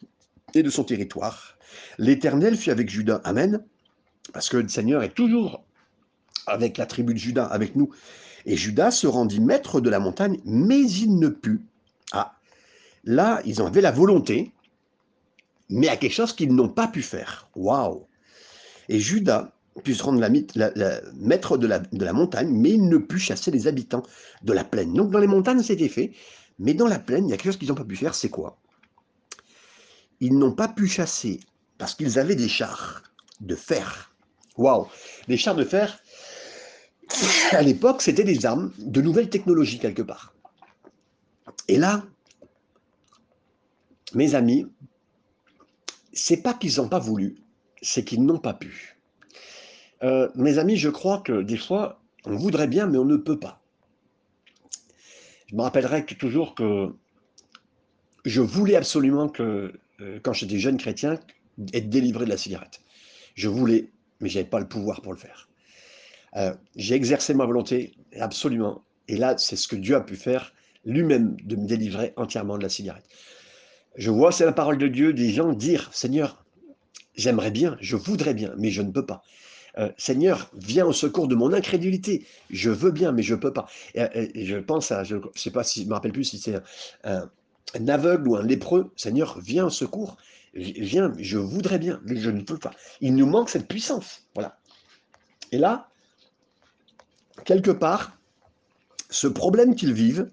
et 0.53 0.63
de 0.63 0.69
son 0.69 0.83
territoire. 0.83 1.57
L'Éternel 1.97 2.57
fut 2.57 2.71
avec 2.71 2.89
Judas. 2.89 3.21
Amen. 3.23 3.63
Parce 4.31 4.49
que 4.49 4.57
le 4.57 4.67
Seigneur 4.67 5.03
est 5.03 5.13
toujours 5.13 5.63
avec 6.47 6.77
la 6.77 6.85
tribu 6.85 7.13
de 7.13 7.19
Judas, 7.19 7.45
avec 7.45 7.75
nous. 7.75 7.89
Et 8.45 8.57
Judas 8.57 8.91
se 8.91 9.07
rendit 9.07 9.39
maître 9.39 9.79
de 9.79 9.89
la 9.89 9.99
montagne, 9.99 10.39
mais 10.45 10.81
il 10.81 11.17
ne 11.17 11.29
put. 11.29 11.61
Ah, 12.11 12.37
là, 13.03 13.41
ils 13.45 13.61
en 13.61 13.67
avaient 13.67 13.81
la 13.81 13.91
volonté, 13.91 14.51
mais 15.69 15.87
à 15.87 15.97
quelque 15.97 16.13
chose 16.13 16.33
qu'ils 16.33 16.53
n'ont 16.53 16.69
pas 16.69 16.87
pu 16.87 17.01
faire. 17.01 17.49
Waouh 17.55 18.05
Et 18.89 18.99
Judas 18.99 19.53
put 19.81 19.95
se 19.95 20.03
rendre 20.03 20.19
la, 20.19 20.29
maître 20.29 21.57
de 21.57 21.67
la, 21.67 22.13
montagne, 22.13 22.49
mais 22.49 22.71
il 22.71 22.87
ne 22.87 22.97
put 22.97 23.19
chasser 23.19 23.51
les 23.51 23.67
habitants 23.67 24.03
de 24.43 24.53
la 24.53 24.63
plaine. 24.63 24.93
Donc 24.93 25.11
dans 25.11 25.19
les 25.19 25.27
montagnes, 25.27 25.63
c'était 25.63 25.89
fait, 25.89 26.11
mais 26.59 26.73
dans 26.73 26.87
la 26.87 26.99
plaine, 26.99 27.27
il 27.27 27.31
y 27.31 27.33
a 27.33 27.37
quelque 27.37 27.51
chose 27.51 27.57
qu'ils 27.57 27.69
n'ont 27.69 27.75
pas 27.75 27.83
pu 27.83 27.95
faire, 27.95 28.13
c'est 28.13 28.29
quoi? 28.29 28.59
Ils 30.19 30.37
n'ont 30.37 30.53
pas 30.53 30.67
pu 30.67 30.87
chasser 30.87 31.39
parce 31.77 31.95
qu'ils 31.95 32.19
avaient 32.19 32.35
des 32.35 32.47
chars 32.47 33.03
de 33.41 33.55
fer. 33.55 34.13
Waouh 34.57 34.87
Les 35.27 35.37
chars 35.37 35.55
de 35.55 35.65
fer, 35.65 35.99
à 37.51 37.61
l'époque, 37.61 38.01
c'était 38.01 38.23
des 38.23 38.45
armes 38.45 38.71
de 38.77 39.01
nouvelle 39.01 39.29
technologie 39.29 39.79
quelque 39.79 40.03
part. 40.03 40.33
Et 41.67 41.77
là, 41.77 42.03
mes 44.13 44.35
amis, 44.35 44.67
c'est 46.13 46.37
pas 46.37 46.53
qu'ils 46.53 46.77
n'ont 46.77 46.89
pas 46.89 46.99
voulu, 46.99 47.35
c'est 47.81 48.03
qu'ils 48.03 48.23
n'ont 48.23 48.37
pas 48.37 48.53
pu. 48.53 48.97
Euh, 50.03 50.29
mes 50.35 50.57
amis, 50.57 50.75
je 50.75 50.89
crois 50.89 51.19
que 51.19 51.41
des 51.41 51.57
fois, 51.57 52.01
on 52.25 52.35
voudrait 52.35 52.67
bien, 52.67 52.87
mais 52.87 52.97
on 52.97 53.05
ne 53.05 53.17
peut 53.17 53.39
pas. 53.39 53.61
Je 55.47 55.55
me 55.55 55.61
rappellerai 55.61 56.05
toujours 56.05 56.55
que 56.55 56.93
je 58.25 58.41
voulais 58.41 58.75
absolument 58.75 59.29
que, 59.29 59.73
euh, 60.01 60.19
quand 60.21 60.33
j'étais 60.33 60.59
jeune 60.59 60.77
chrétien, 60.77 61.19
être 61.73 61.89
délivré 61.89 62.25
de 62.25 62.29
la 62.29 62.37
cigarette. 62.37 62.81
Je 63.35 63.47
voulais, 63.47 63.89
mais 64.19 64.29
je 64.29 64.37
n'avais 64.37 64.49
pas 64.49 64.59
le 64.59 64.67
pouvoir 64.67 65.01
pour 65.01 65.13
le 65.13 65.19
faire. 65.19 65.47
Euh, 66.35 66.53
j'ai 66.75 66.95
exercé 66.95 67.33
ma 67.33 67.45
volonté, 67.45 67.93
absolument. 68.19 68.83
Et 69.07 69.17
là, 69.17 69.37
c'est 69.37 69.55
ce 69.55 69.67
que 69.67 69.75
Dieu 69.75 69.95
a 69.95 70.01
pu 70.01 70.15
faire 70.15 70.53
lui-même, 70.85 71.37
de 71.43 71.55
me 71.55 71.65
délivrer 71.65 72.13
entièrement 72.17 72.57
de 72.57 72.63
la 72.63 72.69
cigarette. 72.69 73.05
Je 73.95 74.09
vois, 74.09 74.31
c'est 74.31 74.45
la 74.45 74.51
parole 74.51 74.77
de 74.77 74.87
Dieu, 74.87 75.13
des 75.13 75.29
gens 75.29 75.53
dire, 75.53 75.89
Seigneur, 75.93 76.43
j'aimerais 77.15 77.51
bien, 77.51 77.77
je 77.79 77.95
voudrais 77.95 78.33
bien, 78.33 78.53
mais 78.57 78.71
je 78.71 78.81
ne 78.81 78.91
peux 78.91 79.05
pas. 79.05 79.23
Euh, 79.77 79.89
Seigneur, 79.97 80.49
viens 80.55 80.85
au 80.85 80.93
secours 80.93 81.27
de 81.27 81.35
mon 81.35 81.51
incrédulité. 81.51 82.27
Je 82.49 82.69
veux 82.69 82.91
bien, 82.91 83.11
mais 83.11 83.23
je 83.23 83.33
ne 83.33 83.39
peux 83.39 83.53
pas. 83.53 83.67
Et, 83.95 84.45
je 84.45 84.57
pense 84.57 84.91
à, 84.91 85.03
je 85.03 85.15
ne 85.15 85.21
sais 85.35 85.51
pas 85.51 85.63
si 85.63 85.83
je 85.83 85.87
me 85.87 85.93
rappelle 85.93 86.11
plus 86.11 86.25
si 86.25 86.37
c'est 86.37 86.55
un, 87.03 87.29
aveugle 87.87 88.27
ou 88.27 88.35
un 88.35 88.43
lépreux. 88.43 88.91
Seigneur, 88.95 89.39
viens 89.39 89.65
au 89.65 89.69
secours. 89.69 90.17
Viens, 90.53 91.11
je 91.17 91.39
voudrais 91.39 91.79
bien, 91.79 91.99
mais 92.05 92.17
je 92.17 92.29
ne 92.29 92.41
peux 92.41 92.59
pas. 92.59 92.71
Il 93.01 93.15
nous 93.15 93.25
manque 93.25 93.49
cette 93.49 93.67
puissance. 93.67 94.27
Voilà. 94.35 94.59
Et 95.51 95.57
là, 95.57 95.89
quelque 97.45 97.71
part, 97.71 98.15
ce 99.09 99.25
problème 99.27 99.73
qu'ils 99.73 99.93
vivent, 99.93 100.29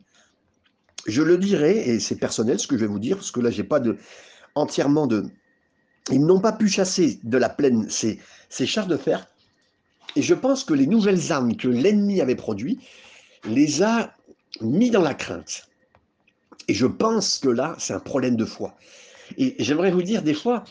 je 1.06 1.22
le 1.22 1.38
dirais, 1.38 1.88
et 1.88 2.00
c'est 2.00 2.16
personnel 2.16 2.58
ce 2.58 2.66
que 2.66 2.76
je 2.76 2.82
vais 2.82 2.86
vous 2.86 2.98
dire, 2.98 3.16
parce 3.16 3.30
que 3.30 3.40
là, 3.40 3.50
j'ai 3.50 3.64
pas 3.64 3.80
de 3.80 3.96
entièrement 4.54 5.06
de. 5.06 5.24
Ils 6.10 6.24
n'ont 6.24 6.40
pas 6.40 6.52
pu 6.52 6.68
chasser 6.68 7.20
de 7.22 7.38
la 7.38 7.48
plaine 7.48 7.88
ces 7.88 8.18
chars 8.66 8.86
de 8.86 8.98
fer. 8.98 9.29
Et 10.16 10.22
je 10.22 10.34
pense 10.34 10.64
que 10.64 10.74
les 10.74 10.86
nouvelles 10.86 11.32
armes 11.32 11.56
que 11.56 11.68
l'ennemi 11.68 12.20
avait 12.20 12.36
produites 12.36 12.80
les 13.44 13.82
a 13.82 14.14
mis 14.60 14.90
dans 14.90 15.02
la 15.02 15.14
crainte. 15.14 15.68
Et 16.68 16.74
je 16.74 16.86
pense 16.86 17.38
que 17.38 17.48
là, 17.48 17.74
c'est 17.78 17.92
un 17.92 18.00
problème 18.00 18.36
de 18.36 18.44
foi. 18.44 18.76
Et 19.38 19.54
j'aimerais 19.58 19.90
vous 19.90 20.02
dire, 20.02 20.22
des 20.22 20.34
fois, 20.34 20.64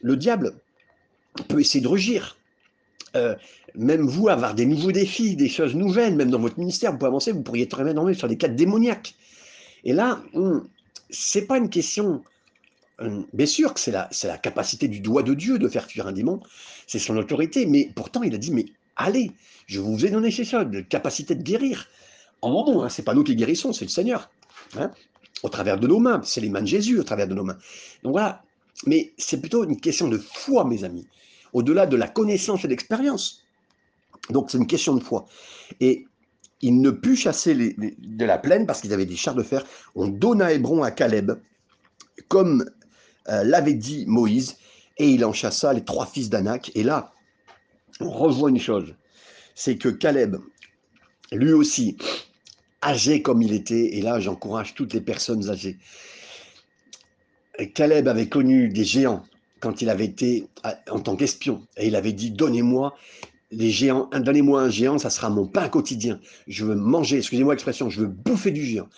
le 0.00 0.16
diable 0.16 0.54
peut 1.48 1.60
essayer 1.60 1.80
de 1.80 1.88
rugir. 1.88 2.36
Euh, 3.14 3.34
même 3.74 4.02
vous, 4.02 4.28
avoir 4.28 4.54
des 4.54 4.66
nouveaux 4.66 4.92
défis, 4.92 5.36
des 5.36 5.48
choses 5.48 5.74
nouvelles, 5.74 6.14
même 6.16 6.30
dans 6.30 6.38
votre 6.38 6.58
ministère, 6.58 6.92
vous 6.92 6.98
pouvez 6.98 7.08
avancer, 7.08 7.32
vous 7.32 7.42
pourriez 7.42 7.68
très 7.68 7.84
bien 7.84 8.14
sur 8.14 8.28
des 8.28 8.36
cas 8.36 8.48
démoniaques. 8.48 9.14
Et 9.84 9.92
là, 9.92 10.22
c'est 11.10 11.46
pas 11.46 11.58
une 11.58 11.70
question. 11.70 12.22
Euh, 13.00 13.22
bien 13.32 13.46
sûr 13.46 13.74
que 13.74 13.80
c'est 13.80 13.90
la, 13.90 14.08
la 14.24 14.38
capacité 14.38 14.86
du 14.88 15.00
doigt 15.00 15.22
de 15.22 15.34
Dieu 15.34 15.58
de 15.58 15.68
faire 15.68 15.86
fuir 15.86 16.06
un 16.06 16.12
démon, 16.12 16.40
c'est 16.86 16.98
son 16.98 17.16
autorité, 17.16 17.66
mais 17.66 17.90
pourtant 17.94 18.22
il 18.22 18.34
a 18.34 18.38
dit, 18.38 18.52
mais 18.52 18.66
allez, 18.96 19.32
je 19.66 19.80
vous 19.80 20.04
ai 20.04 20.10
donné 20.10 20.30
ces 20.30 20.44
choses, 20.44 20.66
de 20.66 20.80
capacité 20.80 21.34
de 21.34 21.42
guérir. 21.42 21.88
En 22.42 22.50
nom, 22.50 22.82
hein, 22.82 22.88
c'est 22.88 23.02
pas 23.02 23.14
nous 23.14 23.24
qui 23.24 23.36
guérissons, 23.36 23.72
c'est 23.72 23.84
le 23.84 23.90
Seigneur. 23.90 24.30
Hein, 24.76 24.90
au 25.42 25.48
travers 25.48 25.78
de 25.78 25.86
nos 25.86 25.98
mains, 25.98 26.20
c'est 26.24 26.40
les 26.40 26.48
mains 26.48 26.62
de 26.62 26.66
Jésus 26.66 26.98
au 26.98 27.02
travers 27.04 27.28
de 27.28 27.34
nos 27.34 27.44
mains. 27.44 27.58
Donc 28.02 28.12
voilà, 28.12 28.42
mais 28.86 29.12
c'est 29.16 29.40
plutôt 29.40 29.64
une 29.64 29.80
question 29.80 30.08
de 30.08 30.18
foi, 30.18 30.64
mes 30.64 30.84
amis, 30.84 31.06
au-delà 31.52 31.86
de 31.86 31.96
la 31.96 32.08
connaissance 32.08 32.64
et 32.64 32.68
l'expérience. 32.68 33.44
Donc 34.30 34.50
c'est 34.50 34.58
une 34.58 34.66
question 34.66 34.94
de 34.94 35.02
foi. 35.02 35.26
Et 35.80 36.06
il 36.60 36.80
ne 36.80 36.90
put 36.90 37.16
chasser 37.16 37.54
les, 37.54 37.74
de 37.98 38.24
la 38.24 38.38
plaine 38.38 38.66
parce 38.66 38.80
qu'ils 38.80 38.92
avaient 38.92 39.06
des 39.06 39.16
chars 39.16 39.34
de 39.34 39.42
fer. 39.42 39.64
On 39.94 40.06
donna 40.06 40.52
Hébron 40.52 40.82
à 40.82 40.90
Caleb, 40.90 41.32
comme 42.28 42.64
euh, 43.28 43.44
l'avait 43.44 43.74
dit 43.74 44.04
Moïse, 44.06 44.56
et 44.98 45.08
il 45.08 45.24
en 45.24 45.32
chassa 45.32 45.72
les 45.72 45.84
trois 45.84 46.06
fils 46.06 46.30
d'Anak. 46.30 46.70
Et 46.74 46.82
là, 46.82 47.12
on 48.00 48.10
revoit 48.10 48.50
une 48.50 48.60
chose, 48.60 48.94
c'est 49.54 49.76
que 49.76 49.88
Caleb, 49.88 50.36
lui 51.30 51.52
aussi, 51.52 51.96
âgé 52.82 53.22
comme 53.22 53.42
il 53.42 53.52
était, 53.52 53.96
et 53.96 54.02
là 54.02 54.20
j'encourage 54.20 54.74
toutes 54.74 54.92
les 54.92 55.00
personnes 55.00 55.48
âgées, 55.50 55.78
Caleb 57.74 58.08
avait 58.08 58.28
connu 58.28 58.68
des 58.68 58.84
géants 58.84 59.24
quand 59.60 59.82
il 59.82 59.90
avait 59.90 60.06
été 60.06 60.48
en 60.90 60.98
tant 60.98 61.16
qu'espion, 61.16 61.62
et 61.76 61.86
il 61.86 61.96
avait 61.96 62.12
dit, 62.12 62.30
donnez-moi 62.30 62.96
les 63.52 63.70
géants, 63.70 64.08
donnez-moi 64.12 64.62
un 64.62 64.70
géant, 64.70 64.98
ça 64.98 65.10
sera 65.10 65.28
mon 65.28 65.46
pain 65.46 65.68
quotidien. 65.68 66.18
Je 66.48 66.64
veux 66.64 66.74
manger, 66.74 67.18
excusez-moi 67.18 67.52
l'expression, 67.52 67.90
je 67.90 68.00
veux 68.00 68.06
bouffer 68.06 68.50
du 68.50 68.64
géant. 68.64 68.88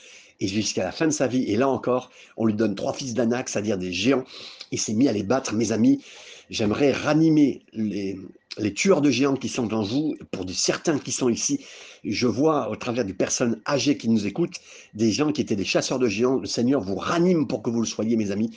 Et 0.44 0.46
jusqu'à 0.46 0.84
la 0.84 0.92
fin 0.92 1.06
de 1.06 1.10
sa 1.10 1.26
vie, 1.26 1.44
et 1.44 1.56
là 1.56 1.70
encore, 1.70 2.10
on 2.36 2.44
lui 2.44 2.52
donne 2.52 2.74
trois 2.74 2.92
fils 2.92 3.14
d'Anak, 3.14 3.48
c'est-à-dire 3.48 3.78
des 3.78 3.94
géants. 3.94 4.24
Il 4.72 4.78
s'est 4.78 4.92
mis 4.92 5.08
à 5.08 5.12
les 5.14 5.22
battre. 5.22 5.54
Mes 5.54 5.72
amis, 5.72 6.04
j'aimerais 6.50 6.92
ranimer 6.92 7.62
les, 7.72 8.18
les 8.58 8.74
tueurs 8.74 9.00
de 9.00 9.08
géants 9.10 9.36
qui 9.36 9.48
sont 9.48 9.66
dans 9.66 9.82
vous, 9.82 10.16
pour 10.32 10.44
certains 10.50 10.98
qui 10.98 11.12
sont 11.12 11.30
ici. 11.30 11.64
Je 12.04 12.26
vois 12.26 12.68
au 12.68 12.76
travers 12.76 13.06
des 13.06 13.14
personnes 13.14 13.62
âgées 13.66 13.96
qui 13.96 14.10
nous 14.10 14.26
écoutent, 14.26 14.60
des 14.92 15.12
gens 15.12 15.32
qui 15.32 15.40
étaient 15.40 15.56
des 15.56 15.64
chasseurs 15.64 15.98
de 15.98 16.08
géants. 16.08 16.36
Le 16.36 16.46
Seigneur 16.46 16.82
vous 16.82 16.96
ranime 16.96 17.46
pour 17.46 17.62
que 17.62 17.70
vous 17.70 17.80
le 17.80 17.86
soyez, 17.86 18.14
mes 18.18 18.30
amis. 18.30 18.50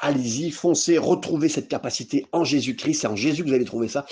Allez-y, 0.00 0.50
foncez, 0.50 0.98
retrouvez 0.98 1.48
cette 1.48 1.68
capacité 1.68 2.26
en 2.32 2.44
Jésus-Christ. 2.44 3.00
C'est 3.00 3.06
en 3.06 3.16
Jésus 3.16 3.42
que 3.42 3.48
vous 3.48 3.54
allez 3.54 3.64
trouver 3.64 3.88
ça 3.88 4.04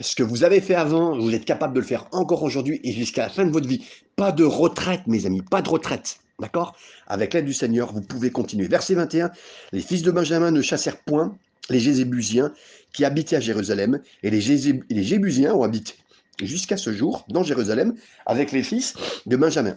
ce 0.00 0.14
que 0.14 0.22
vous 0.22 0.44
avez 0.44 0.60
fait 0.60 0.74
avant, 0.74 1.18
vous 1.18 1.34
êtes 1.34 1.44
capable 1.44 1.74
de 1.74 1.80
le 1.80 1.86
faire 1.86 2.06
encore 2.12 2.42
aujourd'hui 2.42 2.80
et 2.84 2.92
jusqu'à 2.92 3.22
la 3.22 3.28
fin 3.30 3.44
de 3.44 3.50
votre 3.50 3.66
vie. 3.66 3.84
Pas 4.14 4.32
de 4.32 4.44
retraite, 4.44 5.06
mes 5.06 5.26
amis, 5.26 5.42
pas 5.42 5.62
de 5.62 5.68
retraite. 5.68 6.18
D'accord? 6.38 6.76
Avec 7.06 7.32
l'aide 7.32 7.46
du 7.46 7.54
Seigneur, 7.54 7.92
vous 7.92 8.02
pouvez 8.02 8.30
continuer. 8.30 8.68
Verset 8.68 8.94
21, 8.94 9.30
les 9.72 9.80
fils 9.80 10.02
de 10.02 10.10
Benjamin 10.10 10.50
ne 10.50 10.60
chassèrent 10.60 10.98
point 10.98 11.36
les 11.70 11.80
Jézébusiens 11.80 12.52
qui 12.92 13.04
habitaient 13.04 13.36
à 13.36 13.40
Jérusalem, 13.40 14.00
et 14.22 14.30
les, 14.30 14.40
Jébusiens 14.40 15.54
ont 15.54 15.62
habité 15.62 15.94
jusqu'à 16.42 16.76
ce 16.76 16.92
jour 16.92 17.24
dans 17.28 17.42
Jérusalem 17.42 17.94
avec 18.26 18.52
les 18.52 18.62
fils 18.62 18.94
de 19.24 19.36
Benjamin. 19.36 19.76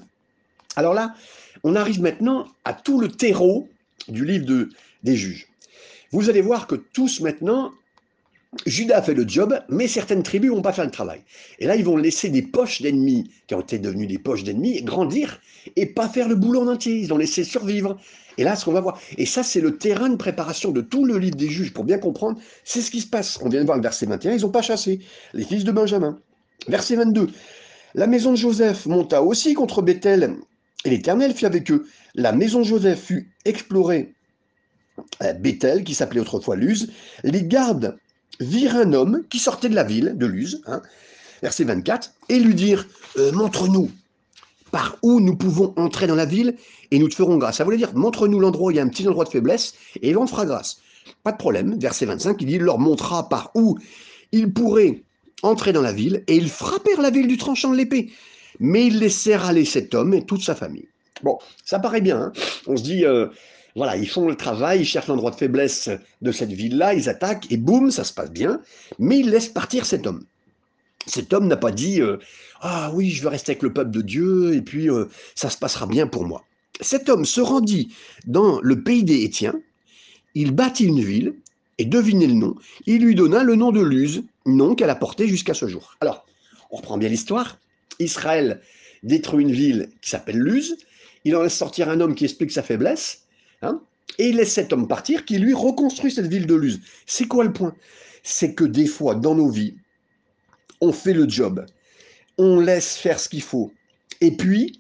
Alors 0.76 0.94
là, 0.94 1.16
on 1.64 1.76
arrive 1.76 2.02
maintenant 2.02 2.48
à 2.66 2.74
tout 2.74 3.00
le 3.00 3.10
terreau 3.10 3.68
du 4.08 4.26
livre 4.26 4.46
de, 4.46 4.70
des 5.04 5.16
juges. 5.16 5.48
Vous 6.12 6.30
allez 6.30 6.42
voir 6.42 6.68
que 6.68 6.76
tous 6.76 7.22
maintenant, 7.22 7.72
Judas 8.66 8.98
a 8.98 9.02
fait 9.04 9.14
le 9.14 9.28
job, 9.28 9.60
mais 9.70 9.88
certaines 9.88 10.24
tribus 10.24 10.50
vont 10.50 10.64
pas 10.64 10.74
faire 10.74 10.86
le 10.86 10.92
travail. 10.92 11.22
Et 11.60 11.68
là, 11.68 11.76
ils 11.76 11.86
vont 11.86 11.98
laisser 11.98 12.30
des 12.30 12.42
poches 12.42 12.82
d'ennemis, 12.82 13.30
qui 13.46 13.54
ont 13.54 13.62
été 13.62 13.78
devenues 13.78 14.08
des 14.08 14.18
poches 14.18 14.44
d'ennemis, 14.44 14.82
grandir 14.82 15.40
et 15.76 15.86
pas 15.86 16.10
faire 16.10 16.28
le 16.28 16.36
boulot 16.36 16.62
en 16.62 16.68
entier. 16.68 16.96
Ils 16.96 17.14
ont 17.14 17.18
laissé 17.18 17.44
survivre. 17.44 17.98
Et 18.40 18.44
là, 18.44 18.56
ce 18.56 18.66
qu'on 18.66 18.72
va 18.72 18.82
voir. 18.82 19.00
Et 19.18 19.28
ça, 19.28 19.44
c'est 19.44 19.62
le 19.62 19.78
terrain 19.78 20.10
de 20.10 20.16
préparation 20.16 20.72
de 20.72 20.82
tout 20.82 21.06
le 21.06 21.20
livre 21.20 21.36
des 21.36 21.50
juges. 21.50 21.74
Pour 21.74 21.84
bien 21.84 22.00
comprendre, 22.00 22.40
c'est 22.64 22.82
ce 22.82 22.90
qui 22.90 23.02
se 23.02 23.08
passe. 23.08 23.38
On 23.44 23.50
vient 23.50 23.62
de 23.62 23.66
voir 23.66 23.78
le 23.78 23.84
verset 23.84 24.08
21, 24.08 24.34
ils 24.34 24.42
n'ont 24.42 24.50
pas 24.50 24.64
chassé 24.64 25.00
les 25.34 25.44
fils 25.44 25.64
de 25.64 25.72
Benjamin. 25.72 26.20
Verset 26.68 26.96
22. 26.96 27.30
La 27.94 28.08
maison 28.08 28.32
de 28.32 28.38
Joseph 28.38 28.88
monta 28.88 29.22
aussi 29.22 29.54
contre 29.54 29.82
Bethel, 29.82 30.38
et 30.86 30.90
l'Éternel 30.90 31.34
fut 31.36 31.46
avec 31.46 31.70
eux. 31.72 31.88
La 32.16 32.32
maison 32.32 32.60
de 32.60 32.66
Joseph 32.66 33.00
fut 33.00 33.32
explorée. 33.46 34.14
Bethel, 35.40 35.84
qui 35.84 35.94
s'appelait 35.94 36.20
autrefois 36.20 36.56
Luz, 36.56 36.92
les 37.24 37.44
gardes 37.44 37.98
virent 38.40 38.76
un 38.76 38.94
homme 38.94 39.24
qui 39.30 39.40
sortait 39.40 39.70
de 39.70 39.76
la 39.76 39.84
ville 39.84 40.14
de 40.16 40.26
Luz, 40.26 40.62
hein, 40.66 40.82
verset 41.42 41.64
24, 41.64 42.14
et 42.30 42.40
lui 42.40 42.56
dire 42.56 42.88
euh, 43.18 43.32
Montre-nous 43.32 43.92
par 44.72 44.98
où 45.02 45.20
nous 45.20 45.36
pouvons 45.36 45.74
entrer 45.78 46.08
dans 46.08 46.16
la 46.16 46.26
ville 46.26 46.56
et 46.92 47.00
nous 47.00 47.10
te 47.10 47.16
ferons 47.16 47.38
grâce. 47.38 47.58
Ça 47.58 47.64
voulait 47.64 47.78
dire 47.78 47.94
Montre-nous 47.96 48.40
l'endroit 48.40 48.68
où 48.68 48.72
il 48.72 48.78
y 48.78 48.80
a 48.80 48.84
un 48.84 48.88
petit 48.90 49.08
endroit 49.08 49.26
de 49.26 49.30
faiblesse 49.30 49.74
et 50.02 50.16
on 50.16 50.26
te 50.26 50.32
fera 50.32 50.46
grâce. 50.46 50.80
Pas 51.24 51.32
de 51.32 51.38
problème. 51.38 51.78
Verset 51.80 52.06
25, 52.06 52.42
il 52.42 52.46
dit 52.46 52.54
Il 52.56 52.62
leur 52.62 52.80
montra 52.80 53.30
par 53.30 53.52
où 53.56 53.78
ils 54.32 54.52
pourraient 54.52 55.04
entrer 55.42 55.74
dans 55.74 55.82
la 55.82 55.94
ville 55.94 56.24
et 56.28 56.36
ils 56.36 56.50
frappèrent 56.50 57.02
la 57.02 57.10
ville 57.10 57.28
du 57.28 57.38
tranchant 57.38 57.72
de 57.72 57.78
l'épée. 57.78 58.12
Mais 58.60 58.88
ils 58.88 59.00
laissèrent 59.00 59.46
aller 59.46 59.66
cet 59.66 59.96
homme 59.96 60.14
et 60.14 60.26
toute 60.26 60.44
sa 60.44 60.56
famille. 60.56 60.88
Bon, 61.24 61.38
ça 61.66 61.80
paraît 61.80 62.02
bien. 62.02 62.22
Hein. 62.22 62.34
on 62.68 62.78
se 62.78 62.84
dit 62.84 63.06
euh, 63.06 63.28
voilà, 63.80 63.96
ils 63.96 64.10
font 64.10 64.28
le 64.28 64.36
travail, 64.36 64.82
ils 64.82 64.86
cherchent 64.86 65.08
l'endroit 65.08 65.32
de 65.32 65.38
faiblesse 65.38 65.90
de 66.22 66.32
cette 66.34 66.52
ville-là, 66.52 66.96
ils 66.96 67.08
attaquent, 67.08 67.50
et 67.50 67.56
boum, 67.56 67.92
ça 67.92 68.04
se 68.04 68.12
passe 68.12 68.30
bien, 68.30 68.60
mais 69.00 69.20
ils 69.20 69.30
laissent 69.30 69.48
partir 69.48 69.86
cet 69.86 70.06
homme. 70.06 70.26
Cet 71.06 71.32
homme 71.32 71.48
n'a 71.48 71.56
pas 71.56 71.72
dit 71.72 72.02
euh, 72.02 72.18
Ah 72.60 72.92
oui, 72.94 73.10
je 73.10 73.22
veux 73.22 73.30
rester 73.30 73.54
avec 73.54 73.64
le 73.64 73.72
peuple 73.72 73.92
de 73.92 74.02
Dieu, 74.02 74.54
et 74.54 74.62
puis 74.62 74.90
euh, 74.90 75.06
ça 75.34 75.50
se 75.50 75.58
passera 75.58 75.88
bien 75.88 76.08
pour 76.08 76.26
moi. 76.26 76.44
Cet 76.82 77.08
homme 77.08 77.24
se 77.24 77.40
rendit 77.40 77.96
dans 78.28 78.60
le 78.62 78.84
pays 78.84 79.06
des 79.06 79.24
Étiens, 79.24 79.56
il 80.36 80.52
bâtit 80.52 80.84
une 80.84 81.00
ville, 81.02 81.36
et 81.78 81.86
devinez 81.86 82.28
le 82.28 82.34
nom, 82.34 82.56
il 82.86 83.02
lui 83.02 83.16
donna 83.16 83.44
le 83.44 83.56
nom 83.56 83.72
de 83.72 83.80
Luz, 83.80 84.24
nom 84.46 84.76
qu'elle 84.76 84.90
a 84.90 84.96
porté 84.96 85.26
jusqu'à 85.26 85.54
ce 85.54 85.70
jour. 85.70 85.96
Alors, 86.02 86.26
on 86.70 86.76
reprend 86.76 86.98
bien 86.98 87.08
l'histoire. 87.08 87.58
Israël 88.00 88.60
détruit 89.04 89.46
une 89.46 89.54
ville 89.54 89.88
qui 90.02 90.10
s'appelle 90.10 90.38
Luz, 90.38 90.76
il 91.24 91.34
en 91.38 91.44
laisse 91.44 91.56
sortir 91.56 91.88
un 91.88 92.02
homme 92.02 92.14
qui 92.14 92.26
explique 92.26 92.52
sa 92.52 92.62
faiblesse, 92.62 93.24
Hein 93.62 93.82
et 94.18 94.30
il 94.30 94.36
laisse 94.36 94.54
cet 94.54 94.74
homme 94.74 94.88
partir 94.88 95.26
qui 95.26 95.38
lui 95.38 95.54
reconstruit 95.54 96.12
cette 96.12 96.28
ville 96.28 96.46
de 96.46 96.56
Luz. 96.56 96.82
C'est 97.06 97.28
quoi 97.28 97.44
le 97.44 97.54
point? 97.54 97.74
C'est 98.22 98.54
que 98.54 98.66
des 98.66 98.86
fois, 98.86 99.16
dans 99.16 99.34
nos 99.36 99.50
vies, 99.50 99.76
on 100.82 100.92
fait 100.92 101.14
le 101.14 101.28
job, 101.28 101.66
on 102.38 102.60
laisse 102.60 102.98
faire 102.98 103.20
ce 103.20 103.30
qu'il 103.30 103.42
faut, 103.42 103.72
et 104.22 104.32
puis 104.32 104.80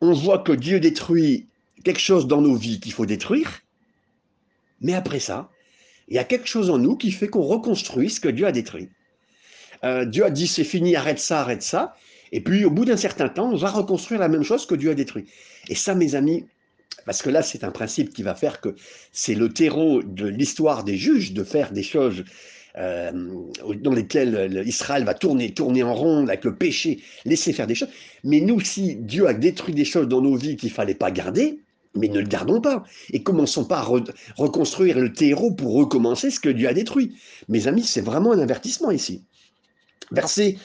on 0.00 0.12
voit 0.12 0.40
que 0.40 0.52
Dieu 0.52 0.78
détruit 0.78 1.46
quelque 1.84 2.00
chose 2.00 2.26
dans 2.26 2.42
nos 2.42 2.54
vies 2.54 2.80
qu'il 2.80 2.92
faut 2.92 3.06
détruire, 3.06 3.62
mais 4.80 4.94
après 4.94 5.20
ça, 5.20 5.50
Il 6.08 6.14
y 6.14 6.18
a 6.18 6.24
quelque 6.24 6.46
chose 6.46 6.70
en 6.70 6.78
nous 6.78 6.96
qui 6.96 7.10
fait 7.10 7.26
qu'on 7.26 7.42
reconstruit 7.42 8.10
ce 8.10 8.20
que 8.20 8.28
Dieu 8.28 8.46
a 8.46 8.52
détruit. 8.52 8.90
Euh, 9.82 10.04
Dieu 10.04 10.24
a 10.24 10.30
dit 10.30 10.46
c'est 10.46 10.62
fini, 10.62 10.94
arrête 10.94 11.18
ça, 11.18 11.40
arrête 11.40 11.62
ça. 11.62 11.96
Et 12.30 12.40
puis 12.40 12.64
au 12.64 12.70
bout 12.70 12.84
d'un 12.84 12.96
certain 12.96 13.28
temps, 13.28 13.50
on 13.50 13.56
va 13.56 13.70
reconstruire 13.70 14.20
la 14.20 14.28
même 14.28 14.44
chose 14.44 14.66
que 14.66 14.76
Dieu 14.76 14.90
a 14.90 14.94
détruit. 14.94 15.24
Et 15.68 15.74
ça, 15.74 15.96
mes 15.96 16.14
amis, 16.14 16.46
parce 17.06 17.22
que 17.22 17.30
là, 17.30 17.42
c'est 17.42 17.64
un 17.64 17.70
principe 17.70 18.12
qui 18.12 18.22
va 18.22 18.34
faire 18.34 18.60
que 18.60 18.74
c'est 19.12 19.34
le 19.34 19.48
terreau 19.48 20.02
de 20.02 20.26
l'histoire 20.26 20.84
des 20.84 20.96
juges 20.96 21.32
de 21.32 21.44
faire 21.44 21.72
des 21.72 21.82
choses 21.82 22.24
euh, 22.76 23.10
dans 23.80 23.92
lesquelles 23.92 24.62
Israël 24.66 25.04
va 25.04 25.14
tourner, 25.14 25.54
tourner 25.54 25.82
en 25.82 25.94
rond 25.94 26.26
avec 26.26 26.44
le 26.44 26.56
péché, 26.56 27.00
laisser 27.24 27.54
faire 27.54 27.66
des 27.66 27.74
choses. 27.74 27.88
Mais 28.24 28.40
nous, 28.40 28.60
si 28.60 28.96
Dieu 28.96 29.26
a 29.26 29.32
détruit 29.32 29.74
des 29.74 29.86
choses 29.86 30.08
dans 30.08 30.20
nos 30.20 30.36
vies 30.36 30.56
qu'il 30.56 30.70
fallait 30.70 30.94
pas 30.94 31.10
garder, 31.10 31.60
mais 31.94 32.08
ne 32.08 32.20
le 32.20 32.26
gardons 32.26 32.60
pas. 32.60 32.84
Et 33.12 33.22
commençons 33.22 33.64
pas 33.64 33.78
à 33.78 33.88
reconstruire 34.36 34.98
le 34.98 35.12
terreau 35.12 35.52
pour 35.52 35.74
recommencer 35.74 36.30
ce 36.30 36.40
que 36.40 36.48
Dieu 36.48 36.68
a 36.68 36.74
détruit. 36.74 37.16
Mes 37.48 37.66
amis, 37.68 37.84
c'est 37.84 38.02
vraiment 38.02 38.32
un 38.32 38.38
avertissement 38.38 38.90
ici. 38.90 39.24
Verset 40.10 40.56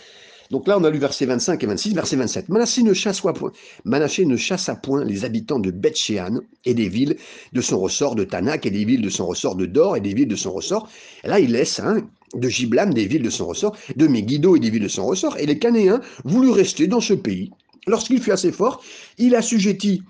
donc 0.52 0.68
là, 0.68 0.78
on 0.78 0.84
a 0.84 0.90
lu 0.90 1.00
verset 1.00 1.26
25 1.26 1.64
et 1.64 1.66
26, 1.66 1.94
verset 1.94 2.18
27. 2.18 2.50
Manassé 2.50 2.84
ne, 2.84 2.94
chasse 2.94 3.22
point, 3.22 3.52
Manassé 3.86 4.26
ne 4.26 4.36
chassa 4.36 4.76
point 4.76 5.06
les 5.06 5.24
habitants 5.24 5.60
de 5.60 5.72
Bethshéan 5.72 6.42
et 6.66 6.74
des 6.74 6.90
villes 6.90 7.16
de 7.54 7.62
son 7.62 7.80
ressort 7.80 8.16
de 8.16 8.26
Tanak 8.26 8.66
et 8.66 8.70
des 8.70 8.84
villes 8.84 9.02
de 9.02 9.10
son 9.10 9.26
ressort 9.26 9.56
de 9.56 9.66
Dor 9.66 9.96
et 9.96 10.02
des 10.02 10.14
villes 10.14 10.28
de 10.28 10.36
son 10.36 10.52
ressort. 10.52 10.90
Là, 11.24 11.40
il 11.40 11.54
laisse 11.54 11.80
hein, 11.80 12.02
de 12.36 12.50
Giblam 12.50 12.94
des 12.94 13.08
villes 13.08 13.24
de 13.24 13.30
son 13.30 13.48
ressort, 13.48 13.78
de 13.96 14.08
Megiddo 14.08 14.58
et 14.58 14.60
des 14.60 14.70
villes 14.70 14.84
de 14.84 14.90
son 14.90 15.06
ressort. 15.06 15.38
Et 15.38 15.46
les 15.46 15.58
Canéens 15.58 16.02
voulurent 16.26 16.56
rester 16.56 16.86
dans 16.86 17.02
ce 17.02 17.14
pays. 17.14 17.50
Lorsqu'il 17.88 18.22
fut 18.22 18.32
assez 18.32 18.52
fort, 18.52 18.84
il 19.18 19.36
assujettit 19.36 20.04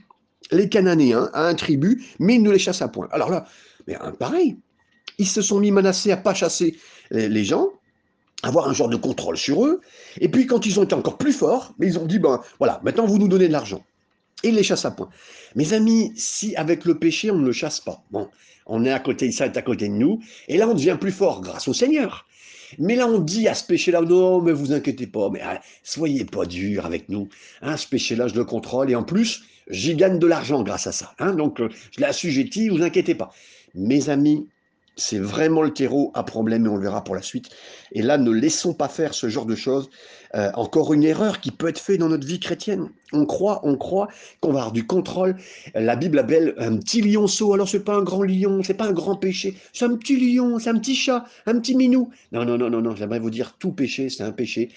les 0.51 0.69
Cananéens 0.69 1.30
à 1.34 1.47
un 1.47 1.54
tribut, 1.54 2.04
mais 2.17 2.36
il 2.36 2.41
ne 2.41 2.49
les 2.49 2.60
chassa 2.60 2.88
point. 2.88 3.08
Alors 3.12 3.30
là, 3.30 3.45
mais 3.88 3.95
hein, 3.95 4.12
pareil, 4.17 4.58
ils 5.19 5.27
se 5.27 5.43
sont 5.43 5.60
mis 5.60 5.71
menacés 5.71 6.12
à 6.12 6.17
pas 6.17 6.34
chasser 6.34 6.75
les 7.12 7.43
gens, 7.43 7.69
avoir 8.43 8.67
un 8.67 8.73
genre 8.73 8.89
de 8.89 8.95
contrôle 8.95 9.38
sur 9.38 9.65
eux. 9.65 9.82
Et 10.19 10.30
puis 10.30 10.47
quand 10.47 10.65
ils 10.65 10.80
ont 10.80 10.84
été 10.84 10.95
encore 10.95 11.17
plus 11.17 11.34
forts, 11.34 11.73
mais 11.80 11.88
ils 11.88 11.99
ont 11.99 12.06
dit, 12.06 12.19
ben 12.19 12.41
voilà, 12.60 12.80
maintenant 12.84 13.06
vous 13.06 13.17
nous 13.17 13.27
donnez 13.27 13.47
de 13.47 13.54
l'argent. 13.54 13.84
Et 14.43 14.49
ils 14.49 14.56
les 14.56 14.63
chassent 14.63 14.86
à 14.86 14.91
point. 14.91 15.10
Mes 15.56 15.73
amis, 15.73 16.12
si 16.15 16.56
avec 16.56 16.86
le 16.86 16.97
péché, 16.97 17.30
on 17.30 17.38
ne 17.38 17.45
le 17.45 17.51
chasse 17.51 17.80
pas, 17.80 18.04
bon, 18.12 18.27
on 18.65 18.86
est 18.86 18.91
à 18.91 18.99
côté, 18.99 19.32
ça 19.32 19.45
est 19.45 19.58
à 19.58 19.62
côté 19.62 19.88
de 19.88 19.93
nous, 19.93 20.19
et 20.47 20.58
là 20.58 20.67
on 20.67 20.73
devient 20.73 20.97
plus 20.99 21.12
fort 21.12 21.41
grâce 21.41 21.67
au 21.67 21.73
Seigneur. 21.73 22.25
Mais 22.80 22.95
là 22.95 23.06
on 23.06 23.19
dit 23.19 23.47
à 23.47 23.54
ce 23.54 23.65
péché-là, 23.65 24.01
non, 24.01 24.41
mais 24.41 24.51
vous 24.51 24.71
inquiétez 24.71 25.08
pas, 25.08 25.30
mais 25.30 25.41
ah, 25.43 25.62
soyez 25.84 26.25
pas 26.25 26.45
dur 26.45 26.86
avec 26.86 27.10
nous. 27.10 27.27
Hein, 27.62 27.77
ce 27.77 27.88
péché-là, 27.88 28.27
je 28.27 28.36
le 28.36 28.45
contrôle, 28.45 28.89
et 28.89 28.95
en 28.95 29.04
plus, 29.04 29.43
j'y 29.69 29.95
gagne 29.95 30.19
de 30.19 30.27
l'argent 30.27 30.63
grâce 30.63 30.88
à 30.88 30.91
ça. 30.91 31.13
Hein, 31.19 31.34
donc, 31.34 31.60
euh, 31.60 31.69
je 31.91 31.99
l'ai 31.99 32.08
assujetti, 32.08 32.69
vous 32.69 32.82
inquiétez 32.82 33.13
pas. 33.13 33.32
Mes 33.75 34.10
amis, 34.10 34.47
c'est 34.95 35.19
vraiment 35.19 35.62
le 35.62 35.73
terreau 35.73 36.12
à 36.13 36.23
problème 36.23 36.65
et 36.65 36.69
on 36.69 36.75
le 36.75 36.84
verra 36.84 37.04
pour 37.04 37.15
la 37.15 37.21
suite. 37.21 37.49
Et 37.91 38.01
là, 38.01 38.17
ne 38.17 38.32
laissons 38.32 38.73
pas 38.73 38.88
faire 38.88 39.13
ce 39.13 39.30
genre 39.30 39.45
de 39.45 39.56
choses. 39.56 39.89
Euh, 40.36 40.51
encore 40.54 40.93
une 40.93 41.04
erreur 41.04 41.39
qui 41.39 41.51
peut 41.51 41.67
être 41.67 41.80
faite 41.80 41.99
dans 41.99 42.10
notre 42.10 42.25
vie 42.25 42.39
chrétienne. 42.39 42.89
On 43.13 43.25
croit, 43.25 43.60
on 43.63 43.75
croit 43.75 44.08
qu'on 44.39 44.51
va 44.51 44.60
avoir 44.60 44.71
du 44.71 44.86
contrôle. 44.86 45.36
La 45.73 45.95
Bible 45.95 46.19
appelle 46.19 46.54
un 46.58 46.77
petit 46.77 47.01
lionceau. 47.01 47.54
Alors 47.54 47.67
c'est 47.67 47.84
pas 47.84 47.95
un 47.95 48.04
grand 48.04 48.23
lion, 48.23 48.62
c'est 48.63 48.73
pas 48.73 48.88
un 48.88 48.93
grand 48.93 49.15
péché, 49.15 49.58
c'est 49.73 49.86
un 49.86 49.95
petit 49.95 50.17
lion, 50.17 50.60
c'est 50.60 50.69
un 50.69 50.80
petit 50.80 50.95
chat, 50.95 51.25
un 51.45 51.60
petit 51.60 51.75
minou. 51.75 52.10
Non, 52.32 52.45
non, 52.45 52.58
non, 52.58 52.69
non, 52.69 52.82
non. 52.82 52.95
J'aimerais 52.95 53.19
vous 53.19 53.30
dire 53.30 53.56
tout 53.60 53.71
péché, 53.71 54.10
c'est 54.10 54.23
un 54.23 54.32
péché. 54.32 54.69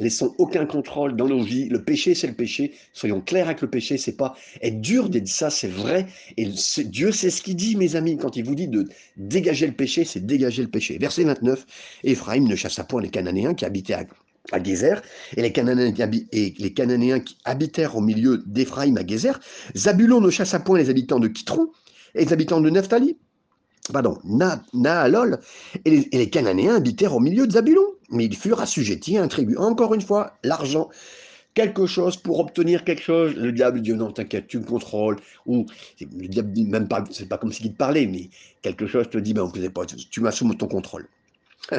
Laissons 0.00 0.34
aucun 0.38 0.66
contrôle 0.66 1.14
dans 1.14 1.28
nos 1.28 1.42
vies. 1.42 1.68
Le 1.68 1.84
péché, 1.84 2.14
c'est 2.14 2.26
le 2.26 2.34
péché. 2.34 2.72
Soyons 2.92 3.20
clairs 3.20 3.46
avec 3.46 3.60
le 3.60 3.70
péché. 3.70 3.96
C'est 3.96 4.16
pas 4.16 4.34
être 4.60 4.80
dur 4.80 5.08
d'être 5.08 5.28
ça, 5.28 5.50
c'est 5.50 5.68
vrai. 5.68 6.06
Et 6.36 6.48
Dieu 6.86 7.12
sait 7.12 7.30
ce 7.30 7.42
qu'il 7.42 7.54
dit, 7.54 7.76
mes 7.76 7.94
amis. 7.94 8.16
Quand 8.16 8.36
il 8.36 8.44
vous 8.44 8.56
dit 8.56 8.66
de 8.66 8.88
dégager 9.16 9.66
le 9.66 9.72
péché, 9.72 10.04
c'est 10.04 10.26
dégager 10.26 10.62
le 10.62 10.68
péché. 10.68 10.98
Verset 10.98 11.24
29. 11.24 11.64
Ephraim 12.02 12.48
ne 12.48 12.56
chassa 12.56 12.82
point 12.82 13.02
les 13.02 13.10
Cananéens 13.10 13.54
qui 13.54 13.64
habitaient 13.64 13.94
à, 13.94 14.04
à 14.50 14.62
Gézer, 14.62 15.00
et 15.36 15.42
les, 15.42 15.52
Cananéens 15.52 17.20
qui 17.20 17.34
et 17.34 17.34
habitèrent 17.44 17.96
au 17.96 18.00
milieu 18.00 18.42
d'Ephraim 18.46 18.96
à 18.96 19.06
Gézer. 19.06 19.32
Zabulon 19.76 20.20
ne 20.20 20.30
chassa 20.30 20.58
point 20.58 20.78
les 20.78 20.90
habitants 20.90 21.20
de 21.20 21.28
Kitron 21.28 21.70
et 22.16 22.24
les 22.24 22.32
habitants 22.32 22.60
de 22.60 22.68
Naphtali. 22.68 23.16
Pardon, 23.92 24.18
Naalol 24.72 25.40
et 25.84 25.90
les, 25.90 26.08
et 26.10 26.18
les 26.18 26.30
Cananéens 26.30 26.76
habitèrent 26.76 27.14
au 27.14 27.20
milieu 27.20 27.46
de 27.46 27.52
Zabulon 27.52 27.93
mais 28.10 28.26
ils 28.26 28.36
furent 28.36 28.60
assujettis 28.60 29.18
à 29.18 29.22
un 29.22 29.28
tribut. 29.28 29.56
Encore 29.56 29.94
une 29.94 30.00
fois, 30.00 30.36
l'argent, 30.42 30.90
quelque 31.54 31.86
chose 31.86 32.16
pour 32.16 32.40
obtenir 32.40 32.84
quelque 32.84 33.02
chose. 33.02 33.34
Le 33.34 33.52
diable 33.52 33.80
dit 33.80 33.92
non, 33.92 34.12
t'inquiète, 34.12 34.48
tu 34.48 34.58
me 34.58 34.64
contrôles. 34.64 35.16
Ou 35.46 35.66
le 36.00 36.28
diable 36.28 36.52
dit 36.52 36.64
même 36.64 36.88
pas, 36.88 37.04
c'est 37.10 37.28
pas 37.28 37.38
comme 37.38 37.52
s'il 37.52 37.72
te 37.72 37.76
parlait, 37.76 38.06
mais 38.06 38.28
quelque 38.62 38.86
chose 38.86 39.08
te 39.08 39.18
dit, 39.18 39.34
ben, 39.34 39.50
pas, 39.72 39.86
tu 39.86 40.20
m'as 40.20 40.32
ton 40.32 40.68
contrôle. 40.68 41.08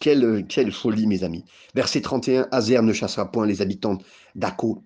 quelle, 0.00 0.72
folie, 0.72 1.06
mes 1.06 1.24
amis. 1.24 1.44
Verset 1.74 2.00
31, 2.00 2.48
Azer 2.50 2.82
ne 2.82 2.92
chassera 2.92 3.30
point 3.30 3.46
les 3.46 3.62
habitants 3.62 3.98
d'Ako, 4.34 4.82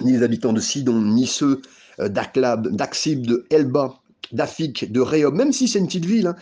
ni 0.00 0.12
les 0.12 0.22
habitants 0.22 0.52
de 0.52 0.60
Sidon, 0.60 1.00
ni 1.00 1.26
ceux 1.26 1.62
euh, 2.00 2.08
d'Aklab, 2.08 2.68
d'Axib, 2.68 3.26
de 3.26 3.46
Elba, 3.50 4.00
d'Afik, 4.32 4.90
de 4.90 5.00
Réob, 5.00 5.34
même 5.34 5.52
si 5.52 5.68
c'est 5.68 5.78
une 5.78 5.86
petite 5.86 6.04
ville, 6.04 6.28
hein. 6.28 6.36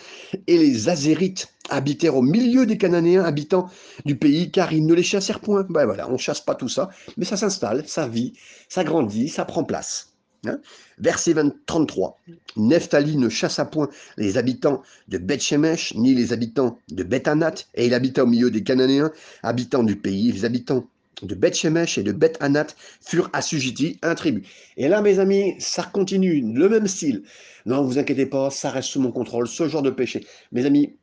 et 0.46 0.58
les 0.58 0.88
Azérites 0.88 1.52
habitèrent 1.68 2.16
au 2.16 2.22
milieu 2.22 2.66
des 2.66 2.78
Cananéens 2.78 3.24
habitants 3.24 3.68
du 4.04 4.16
pays, 4.16 4.50
car 4.50 4.72
ils 4.72 4.86
ne 4.86 4.94
les 4.94 5.02
chassèrent 5.02 5.40
point. 5.40 5.66
Ben 5.68 5.84
voilà, 5.84 6.10
on 6.10 6.16
chasse 6.16 6.40
pas 6.40 6.54
tout 6.54 6.68
ça, 6.68 6.90
mais 7.16 7.24
ça 7.24 7.36
s'installe, 7.36 7.86
ça 7.86 8.08
vit, 8.08 8.32
ça 8.68 8.84
grandit, 8.84 9.28
ça 9.28 9.44
prend 9.44 9.64
place. 9.64 10.10
Hein. 10.46 10.58
Verset 10.98 11.34
20, 11.34 11.52
33. 11.66 12.18
Nephtali 12.56 13.16
ne 13.16 13.28
chassa 13.28 13.64
point 13.64 13.88
les 14.16 14.38
habitants 14.38 14.82
de 15.08 15.18
Beth-Shemesh, 15.18 15.94
ni 15.96 16.14
les 16.14 16.32
habitants 16.32 16.78
de 16.90 17.02
Beth-Anat, 17.02 17.54
et 17.74 17.86
il 17.86 17.94
habita 17.94 18.24
au 18.24 18.26
milieu 18.26 18.50
des 18.50 18.62
Cananéens, 18.62 19.12
habitants 19.42 19.82
du 19.82 19.96
pays. 19.96 20.32
Les 20.32 20.44
habitants 20.44 20.86
de 21.22 21.34
Beth 21.34 21.56
Shemesh 21.56 21.98
et 21.98 22.02
de 22.02 22.12
Beth 22.12 22.36
Anat 22.40 22.68
furent 23.00 23.30
assujettis 23.32 23.98
un 24.02 24.14
tribut. 24.14 24.46
Et 24.76 24.88
là, 24.88 25.02
mes 25.02 25.18
amis, 25.18 25.54
ça 25.58 25.82
continue, 25.82 26.40
le 26.40 26.68
même 26.68 26.86
style. 26.86 27.22
Non, 27.66 27.82
vous 27.82 27.98
inquiétez 27.98 28.26
pas, 28.26 28.50
ça 28.50 28.70
reste 28.70 28.88
sous 28.88 29.00
mon 29.00 29.12
contrôle, 29.12 29.48
ce 29.48 29.68
genre 29.68 29.82
de 29.82 29.90
péché. 29.90 30.24
Mes 30.52 30.64
amis, 30.64 30.96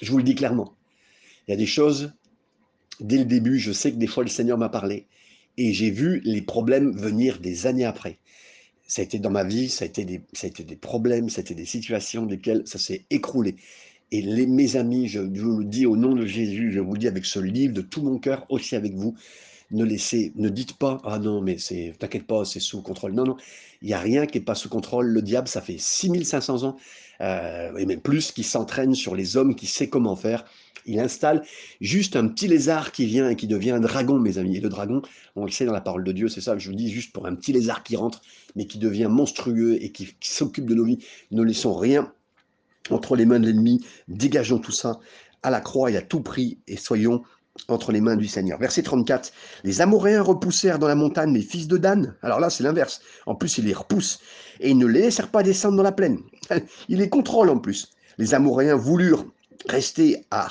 je 0.00 0.10
vous 0.10 0.18
le 0.18 0.24
dis 0.24 0.34
clairement, 0.34 0.74
il 1.46 1.50
y 1.50 1.54
a 1.54 1.56
des 1.56 1.66
choses, 1.66 2.12
dès 3.00 3.18
le 3.18 3.24
début, 3.24 3.58
je 3.58 3.72
sais 3.72 3.92
que 3.92 3.96
des 3.96 4.06
fois 4.06 4.22
le 4.22 4.30
Seigneur 4.30 4.58
m'a 4.58 4.68
parlé, 4.68 5.06
et 5.58 5.72
j'ai 5.72 5.90
vu 5.90 6.20
les 6.24 6.42
problèmes 6.42 6.92
venir 6.96 7.38
des 7.38 7.66
années 7.66 7.84
après. 7.84 8.18
Ça 8.86 9.02
a 9.02 9.04
été 9.04 9.18
dans 9.18 9.30
ma 9.30 9.44
vie, 9.44 9.68
ça 9.68 9.84
a 9.84 9.88
été 9.88 10.04
des, 10.04 10.22
ça 10.32 10.46
a 10.46 10.50
été 10.50 10.64
des 10.64 10.76
problèmes, 10.76 11.28
ça 11.28 11.40
a 11.40 11.42
été 11.42 11.54
des 11.54 11.64
situations 11.66 12.26
desquelles 12.26 12.62
ça 12.66 12.78
s'est 12.78 13.04
écroulé. 13.10 13.56
Et 14.12 14.20
les, 14.20 14.46
mes 14.46 14.76
amis, 14.76 15.08
je, 15.08 15.20
vous 15.20 15.60
le 15.60 15.64
dis 15.64 15.86
au 15.86 15.96
nom 15.96 16.14
de 16.14 16.26
Jésus, 16.26 16.70
je 16.70 16.80
vous 16.80 16.92
le 16.92 16.98
dis 16.98 17.08
avec 17.08 17.24
ce 17.24 17.38
livre 17.38 17.72
de 17.72 17.80
tout 17.80 18.02
mon 18.02 18.18
cœur, 18.18 18.44
aussi 18.50 18.76
avec 18.76 18.94
vous, 18.94 19.14
ne 19.70 19.86
laissez, 19.86 20.32
ne 20.36 20.50
dites 20.50 20.74
pas, 20.74 21.00
ah 21.04 21.18
non, 21.18 21.40
mais 21.40 21.56
c'est, 21.56 21.94
t'inquiète 21.98 22.26
pas, 22.26 22.44
c'est 22.44 22.60
sous 22.60 22.82
contrôle. 22.82 23.12
Non, 23.12 23.24
non, 23.24 23.36
il 23.80 23.88
n'y 23.88 23.94
a 23.94 23.98
rien 23.98 24.26
qui 24.26 24.38
n'est 24.38 24.44
pas 24.44 24.54
sous 24.54 24.68
contrôle. 24.68 25.06
Le 25.06 25.22
diable, 25.22 25.48
ça 25.48 25.62
fait 25.62 25.78
6500 25.78 26.62
ans, 26.64 26.76
euh, 27.22 27.74
et 27.78 27.86
même 27.86 28.02
plus, 28.02 28.32
qui 28.32 28.42
s'entraîne 28.42 28.94
sur 28.94 29.14
les 29.14 29.38
hommes, 29.38 29.54
qui 29.54 29.66
sait 29.66 29.88
comment 29.88 30.14
faire. 30.14 30.44
Il 30.84 31.00
installe 31.00 31.42
juste 31.80 32.14
un 32.14 32.28
petit 32.28 32.48
lézard 32.48 32.92
qui 32.92 33.06
vient 33.06 33.30
et 33.30 33.36
qui 33.36 33.46
devient 33.46 33.70
un 33.70 33.80
dragon, 33.80 34.18
mes 34.18 34.36
amis. 34.36 34.58
Et 34.58 34.60
le 34.60 34.68
dragon, 34.68 35.00
on 35.36 35.46
le 35.46 35.50
sait 35.50 35.64
dans 35.64 35.72
la 35.72 35.80
parole 35.80 36.04
de 36.04 36.12
Dieu, 36.12 36.28
c'est 36.28 36.42
ça 36.42 36.58
je 36.58 36.68
vous 36.68 36.76
dis, 36.76 36.90
juste 36.90 37.14
pour 37.14 37.24
un 37.26 37.34
petit 37.34 37.54
lézard 37.54 37.82
qui 37.82 37.96
rentre, 37.96 38.20
mais 38.56 38.66
qui 38.66 38.76
devient 38.76 39.08
monstrueux 39.08 39.82
et 39.82 39.90
qui, 39.90 40.14
qui 40.20 40.28
s'occupe 40.28 40.66
de 40.66 40.74
nos 40.74 40.84
vies. 40.84 40.98
Ne 41.30 41.42
laissons 41.42 41.72
rien 41.72 42.12
entre 42.90 43.16
les 43.16 43.26
mains 43.26 43.40
de 43.40 43.46
l'ennemi, 43.46 43.84
dégageons 44.08 44.58
tout 44.58 44.72
ça 44.72 44.98
à 45.42 45.50
la 45.50 45.60
croix 45.60 45.90
et 45.90 45.96
à 45.96 46.02
tout 46.02 46.20
prix, 46.20 46.58
et 46.66 46.76
soyons 46.76 47.22
entre 47.68 47.92
les 47.92 48.00
mains 48.00 48.16
du 48.16 48.26
Seigneur. 48.26 48.58
Verset 48.58 48.82
34, 48.82 49.32
les 49.64 49.80
Amoréens 49.80 50.22
repoussèrent 50.22 50.78
dans 50.78 50.88
la 50.88 50.94
montagne 50.94 51.34
les 51.34 51.42
fils 51.42 51.68
de 51.68 51.76
Dan. 51.76 52.14
Alors 52.22 52.40
là, 52.40 52.50
c'est 52.50 52.62
l'inverse. 52.62 53.00
En 53.26 53.34
plus, 53.34 53.58
ils 53.58 53.66
les 53.66 53.74
repoussent, 53.74 54.20
et 54.60 54.70
ils 54.70 54.78
ne 54.78 54.86
les 54.86 55.02
laissèrent 55.02 55.30
pas 55.30 55.42
descendre 55.42 55.76
dans 55.76 55.82
la 55.82 55.92
plaine. 55.92 56.18
Ils 56.88 56.98
les 56.98 57.08
contrôlent 57.08 57.50
en 57.50 57.58
plus. 57.58 57.90
Les 58.18 58.34
Amoréens 58.34 58.76
voulurent 58.76 59.26
rester 59.68 60.24
à 60.30 60.48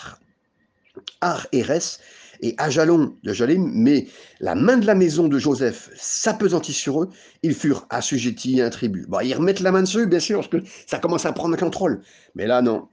Ar 1.22 1.48
Eres 1.52 2.00
et 2.42 2.56
Ajalon 2.58 3.16
de 3.24 3.34
Jalim, 3.34 3.72
mais 3.74 4.08
la 4.40 4.56
main 4.56 4.78
de 4.78 4.86
la 4.86 4.96
maison 4.96 5.28
de 5.28 5.38
Joseph 5.38 5.90
s'apesantit 5.96 6.74
sur 6.74 7.04
eux, 7.04 7.10
ils 7.44 7.54
furent 7.54 7.86
assujettis 7.90 8.62
à 8.62 8.66
un 8.66 8.70
tribut. 8.70 9.06
Bon, 9.08 9.20
ils 9.20 9.34
remettent 9.34 9.60
la 9.60 9.72
main 9.72 9.82
dessus, 9.82 10.08
bien 10.08 10.20
sûr, 10.20 10.40
parce 10.40 10.48
que 10.50 10.70
ça 10.88 11.00
commence 11.00 11.26
à 11.26 11.34
prendre 11.34 11.56
le 11.56 11.60
contrôle. 11.60 12.02
Mais 12.36 12.48
là, 12.48 12.62
non, 12.62 12.88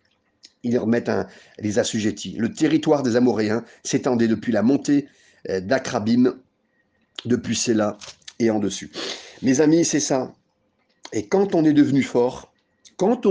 ils 0.62 0.78
remettent 0.78 1.08
un, 1.08 1.26
les 1.58 1.78
assujettis. 1.78 2.36
Le 2.38 2.52
territoire 2.52 3.02
des 3.02 3.16
Amoréens 3.16 3.64
s'étendait 3.84 4.28
depuis 4.28 4.52
la 4.52 4.62
montée 4.62 5.08
euh, 5.48 5.60
d'Akrabim, 5.60 6.34
depuis 7.24 7.56
Séla 7.56 7.96
et 8.38 8.50
en 8.50 8.58
dessus. 8.58 8.90
Mes 9.42 9.60
amis, 9.60 9.84
c'est 9.84 10.00
ça. 10.00 10.32
Et 11.12 11.26
quand 11.26 11.54
on 11.54 11.64
est 11.64 11.72
devenu 11.72 12.02
fort, 12.02 12.47
quand 12.98 13.26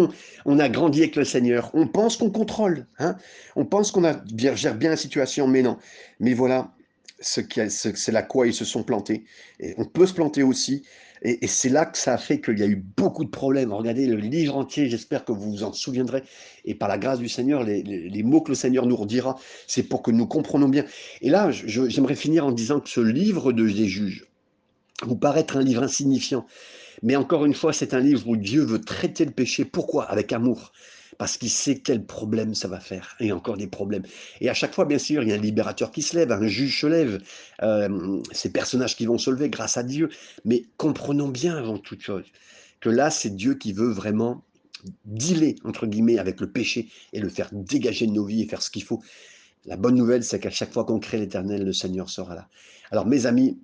on, 0.45 0.60
a 0.60 0.69
grandi 0.69 1.01
avec 1.01 1.15
le 1.17 1.25
Seigneur, 1.25 1.69
on 1.73 1.88
pense 1.88 2.17
qu'on 2.17 2.32
contrôle, 2.32 2.88
hein 2.99 3.17
on 3.56 3.65
pense 3.65 3.91
qu'on 3.91 4.01
gère 4.34 4.75
bien 4.75 4.89
la 4.89 4.97
situation, 4.97 5.45
mais 5.45 5.62
non. 5.62 5.77
Mais 6.19 6.34
voilà, 6.34 6.71
ce 7.19 7.41
c'est 7.60 8.12
là 8.12 8.23
quoi 8.23 8.47
ils 8.47 8.53
se 8.53 8.65
sont 8.65 8.84
plantés. 8.84 9.25
On 9.77 9.86
peut 9.86 10.08
se 10.08 10.13
planter 10.13 10.41
aussi. 10.41 10.84
Et, 11.21 11.47
c'est 11.47 11.69
là 11.69 11.86
que 11.86 11.97
ça 11.97 12.13
a 12.13 12.17
fait 12.17 12.39
qu'il 12.39 12.60
y 12.60 12.63
a 12.63 12.67
eu 12.67 12.75
beaucoup 12.75 13.25
de 13.25 13.30
problèmes. 13.30 13.73
Regardez 13.73 14.06
le 14.06 14.17
livre 14.17 14.56
entier, 14.56 14.88
j'espère 14.88 15.25
que 15.25 15.32
vous 15.32 15.51
vous 15.51 15.63
en 15.63 15.73
souviendrez. 15.73 16.23
Et 16.63 16.75
par 16.75 16.88
la 16.88 16.97
grâce 16.97 17.19
du 17.19 17.27
Seigneur, 17.27 17.63
les, 17.63 18.23
mots 18.23 18.41
que 18.41 18.49
le 18.49 18.56
Seigneur 18.56 18.86
nous 18.86 18.95
redira, 18.95 19.38
c'est 19.67 19.84
pour 19.84 20.01
que 20.01 20.12
nous 20.12 20.27
comprenons 20.27 20.69
bien. 20.69 20.86
Et 21.21 21.30
là, 21.30 21.49
j'aimerais 21.51 22.15
finir 22.15 22.45
en 22.45 22.51
disant 22.51 22.80
que 22.80 22.89
ce 22.89 23.01
livre 23.01 23.51
de 23.51 23.67
des 23.67 23.88
juges 23.88 24.27
vous 25.03 25.17
paraît 25.17 25.41
être 25.41 25.58
un 25.58 25.63
livre 25.63 25.84
insignifiant. 25.84 26.45
Mais 27.03 27.15
encore 27.15 27.45
une 27.45 27.53
fois, 27.53 27.73
c'est 27.73 27.93
un 27.93 27.99
livre 27.99 28.27
où 28.27 28.38
Dieu 28.38 28.63
veut 28.63 28.81
traiter 28.81 29.25
le 29.25 29.31
péché. 29.31 29.65
Pourquoi? 29.65 30.05
Avec 30.05 30.33
amour 30.33 30.71
parce 31.17 31.38
qu'il 31.38 31.49
sait 31.49 31.79
quel 31.79 32.05
problème 32.05 32.53
ça 32.53 32.67
va 32.67 32.79
faire, 32.79 33.15
et 33.19 33.31
encore 33.31 33.57
des 33.57 33.65
problèmes. 33.65 34.03
Et 34.39 34.49
à 34.49 34.53
chaque 34.53 34.75
fois, 34.75 34.86
bien 34.86 34.99
sûr, 34.99 35.23
il 35.23 35.29
y 35.29 35.31
a 35.31 35.36
un 35.36 35.39
libérateur 35.39 35.89
qui 35.89 36.03
se 36.03 36.15
lève, 36.15 36.31
un 36.31 36.45
juge 36.45 36.81
se 36.81 36.86
lève, 36.86 37.19
euh, 37.63 38.21
ces 38.31 38.51
personnages 38.51 38.95
qui 38.95 39.07
vont 39.07 39.17
se 39.17 39.31
lever 39.31 39.49
grâce 39.49 39.77
à 39.77 39.83
Dieu, 39.83 40.10
mais 40.45 40.65
comprenons 40.77 41.27
bien 41.27 41.57
avant 41.57 41.79
toute 41.79 42.01
chose 42.01 42.25
que 42.79 42.89
là, 42.89 43.10
c'est 43.10 43.36
Dieu 43.36 43.55
qui 43.55 43.73
veut 43.73 43.89
vraiment 43.89 44.43
dealer, 45.05 45.55
entre 45.63 45.88
guillemets, 45.88 46.19
avec 46.19 46.39
le 46.39 46.51
péché 46.51 46.89
et 47.13 47.19
le 47.19 47.29
faire 47.29 47.49
dégager 47.51 48.07
de 48.07 48.12
nos 48.12 48.25
vies 48.25 48.43
et 48.43 48.47
faire 48.47 48.62
ce 48.62 48.69
qu'il 48.69 48.83
faut. 48.83 49.01
La 49.65 49.75
bonne 49.75 49.95
nouvelle, 49.95 50.23
c'est 50.23 50.39
qu'à 50.39 50.49
chaque 50.49 50.71
fois 50.71 50.86
qu'on 50.86 50.99
crée 50.99 51.17
l'éternel, 51.17 51.65
le 51.65 51.73
Seigneur 51.73 52.10
sera 52.10 52.36
là. 52.36 52.47
Alors, 52.91 53.05
mes 53.05 53.25
amis, 53.25 53.60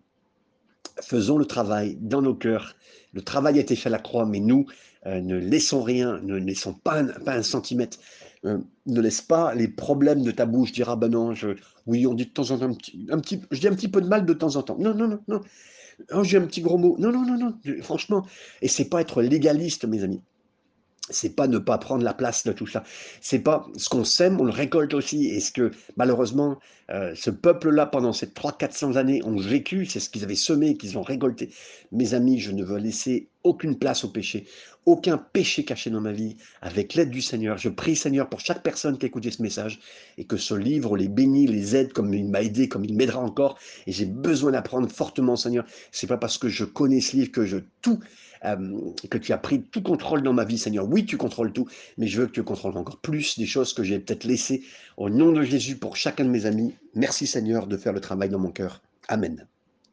faisons 1.02 1.38
le 1.38 1.46
travail 1.46 1.98
dans 2.02 2.22
nos 2.22 2.36
cœurs. 2.36 2.76
Le 3.14 3.22
travail 3.22 3.58
a 3.58 3.62
été 3.62 3.76
fait 3.76 3.90
à 3.90 3.92
la 3.92 4.00
croix, 4.00 4.26
mais 4.26 4.40
nous, 4.40 4.66
euh, 5.06 5.22
ne 5.22 5.38
laissons 5.38 5.84
rien, 5.84 6.20
ne 6.24 6.36
laissons 6.36 6.74
pas 6.74 7.04
un, 7.28 7.44
centimètre. 7.44 7.98
Euh, 8.46 8.58
ne 8.88 9.02
laisse 9.02 9.22
pas 9.22 9.56
les 9.56 9.68
problèmes 9.68 10.24
de 10.24 10.32
ta 10.32 10.46
bouche 10.46 10.74
dire 10.74 10.90
ah 10.90 10.98
ben 10.98 11.10
non, 11.10 11.34
je, 11.34 11.50
oui, 11.86 12.06
on 12.06 12.14
dit 12.14 12.26
de 12.26 12.32
temps 12.32 12.52
en 12.52 12.58
temps 12.58 12.66
un 12.66 12.74
petit, 12.74 13.08
un 13.10 13.22
je 13.52 13.60
dis 13.60 13.68
un 13.68 13.76
petit 13.76 13.88
peu 13.88 14.02
de 14.02 14.08
mal 14.08 14.26
de 14.26 14.34
temps 14.34 14.56
en 14.56 14.64
temps. 14.64 14.78
Non, 14.78 14.94
non, 14.94 15.08
non, 15.08 15.20
non. 15.28 15.42
Oh, 16.12 16.24
j'ai 16.24 16.38
un 16.38 16.46
petit 16.48 16.62
gros 16.62 16.78
mot. 16.78 16.96
Non, 17.00 17.12
non, 17.12 17.26
non, 17.26 17.38
non. 17.38 17.58
Franchement, 17.82 18.26
et 18.62 18.68
c'est 18.68 18.86
pas 18.86 19.02
être 19.02 19.22
légaliste, 19.22 19.86
mes 19.86 20.04
amis 20.04 20.22
c'est 21.14 21.36
pas 21.36 21.48
ne 21.48 21.58
pas 21.58 21.78
prendre 21.78 22.04
la 22.04 22.14
place 22.14 22.44
de 22.44 22.52
tout 22.52 22.68
ça. 22.68 22.84
C'est 23.22 23.40
pas 23.40 23.68
ce 23.78 23.90
qu'on 23.90 24.04
sème, 24.04 24.40
on 24.40 24.46
le 24.46 24.52
récolte 24.52 24.94
aussi. 24.94 25.28
Et 25.28 25.40
ce 25.40 25.52
que 25.52 25.72
malheureusement, 25.98 26.60
euh, 26.92 27.14
ce 27.16 27.30
peuple-là, 27.30 27.86
pendant 27.86 28.14
ces 28.14 28.28
300-400 28.28 28.98
années, 28.98 29.24
ont 29.24 29.38
vécu, 29.38 29.86
c'est 29.86 30.00
ce 30.00 30.10
qu'ils 30.10 30.24
avaient 30.24 30.36
semé, 30.36 30.78
qu'ils 30.78 30.98
ont 30.98 31.02
récolté. 31.02 31.50
Mes 31.92 32.14
amis, 32.14 32.40
je 32.40 32.52
ne 32.52 32.64
veux 32.64 32.78
laisser 32.78 33.30
aucune 33.44 33.78
place 33.78 34.04
au 34.04 34.10
péché, 34.10 34.46
aucun 34.86 35.18
péché 35.18 35.66
caché 35.66 35.90
dans 35.90 36.02
ma 36.02 36.12
vie. 36.12 36.38
Avec 36.62 36.94
l'aide 36.94 37.10
du 37.10 37.22
Seigneur, 37.22 37.58
je 37.58 37.70
prie 37.70 37.96
Seigneur 37.96 38.30
pour 38.30 38.40
chaque 38.40 38.64
personne 38.64 38.98
qui 38.98 39.06
a 39.06 39.08
écouté 39.08 39.32
ce 39.32 39.42
message 39.42 39.80
et 40.18 40.26
que 40.26 40.38
ce 40.38 40.54
livre 40.54 40.98
les 40.98 41.08
bénisse, 41.08 41.50
les 41.50 41.76
aide 41.76 41.94
comme 41.94 42.14
il 42.14 42.30
m'a 42.30 42.42
aidé, 42.42 42.68
comme 42.68 42.86
il 42.86 42.96
m'aidera 42.96 43.20
encore. 43.20 43.58
Et 43.88 43.92
j'ai 43.92 44.06
besoin 44.06 44.52
d'apprendre 44.52 44.90
fortement, 44.90 45.36
Seigneur. 45.36 45.66
C'est 45.92 46.08
pas 46.08 46.18
parce 46.18 46.38
que 46.38 46.50
je 46.50 46.66
connais 46.66 47.02
ce 47.02 47.16
livre 47.16 47.32
que 47.32 47.46
je 47.46 47.58
tout 47.82 48.00
euh, 48.46 48.92
que 49.10 49.18
tu 49.18 49.34
as 49.34 49.38
pris 49.38 49.62
tout 49.64 49.82
contrôle 49.82 50.22
dans 50.24 50.34
ma 50.34 50.46
vie, 50.46 50.58
Seigneur. 50.58 50.88
Oui, 50.88 51.06
tu 51.06 51.18
contrôles 51.18 51.54
tout, 51.54 51.68
mais 51.98 52.08
je 52.08 52.22
veux 52.22 52.28
que 52.28 52.32
tu 52.32 52.44
contrôles 52.44 52.78
encore 52.78 53.00
plus 53.00 53.38
des 53.38 53.46
choses 53.46 53.74
que 53.74 53.84
j'ai 53.84 54.00
peut-être 54.00 54.24
laissées 54.24 54.64
au 54.98 55.10
nom 55.10 55.32
de 55.32 55.44
Jésus 55.44 55.78
pour 55.78 55.96
chacun 55.96 56.26
de 56.26 56.30
mes 56.30 56.46
amis. 56.46 56.76
Merci, 56.96 57.28
Seigneur, 57.28 57.68
de 57.68 57.78
faire 57.78 57.94
le 57.94 58.02
travail 58.02 58.30
dans 58.30 58.40
mon 58.40 58.52
cœur. 58.52 58.82
Amen. 59.08 59.48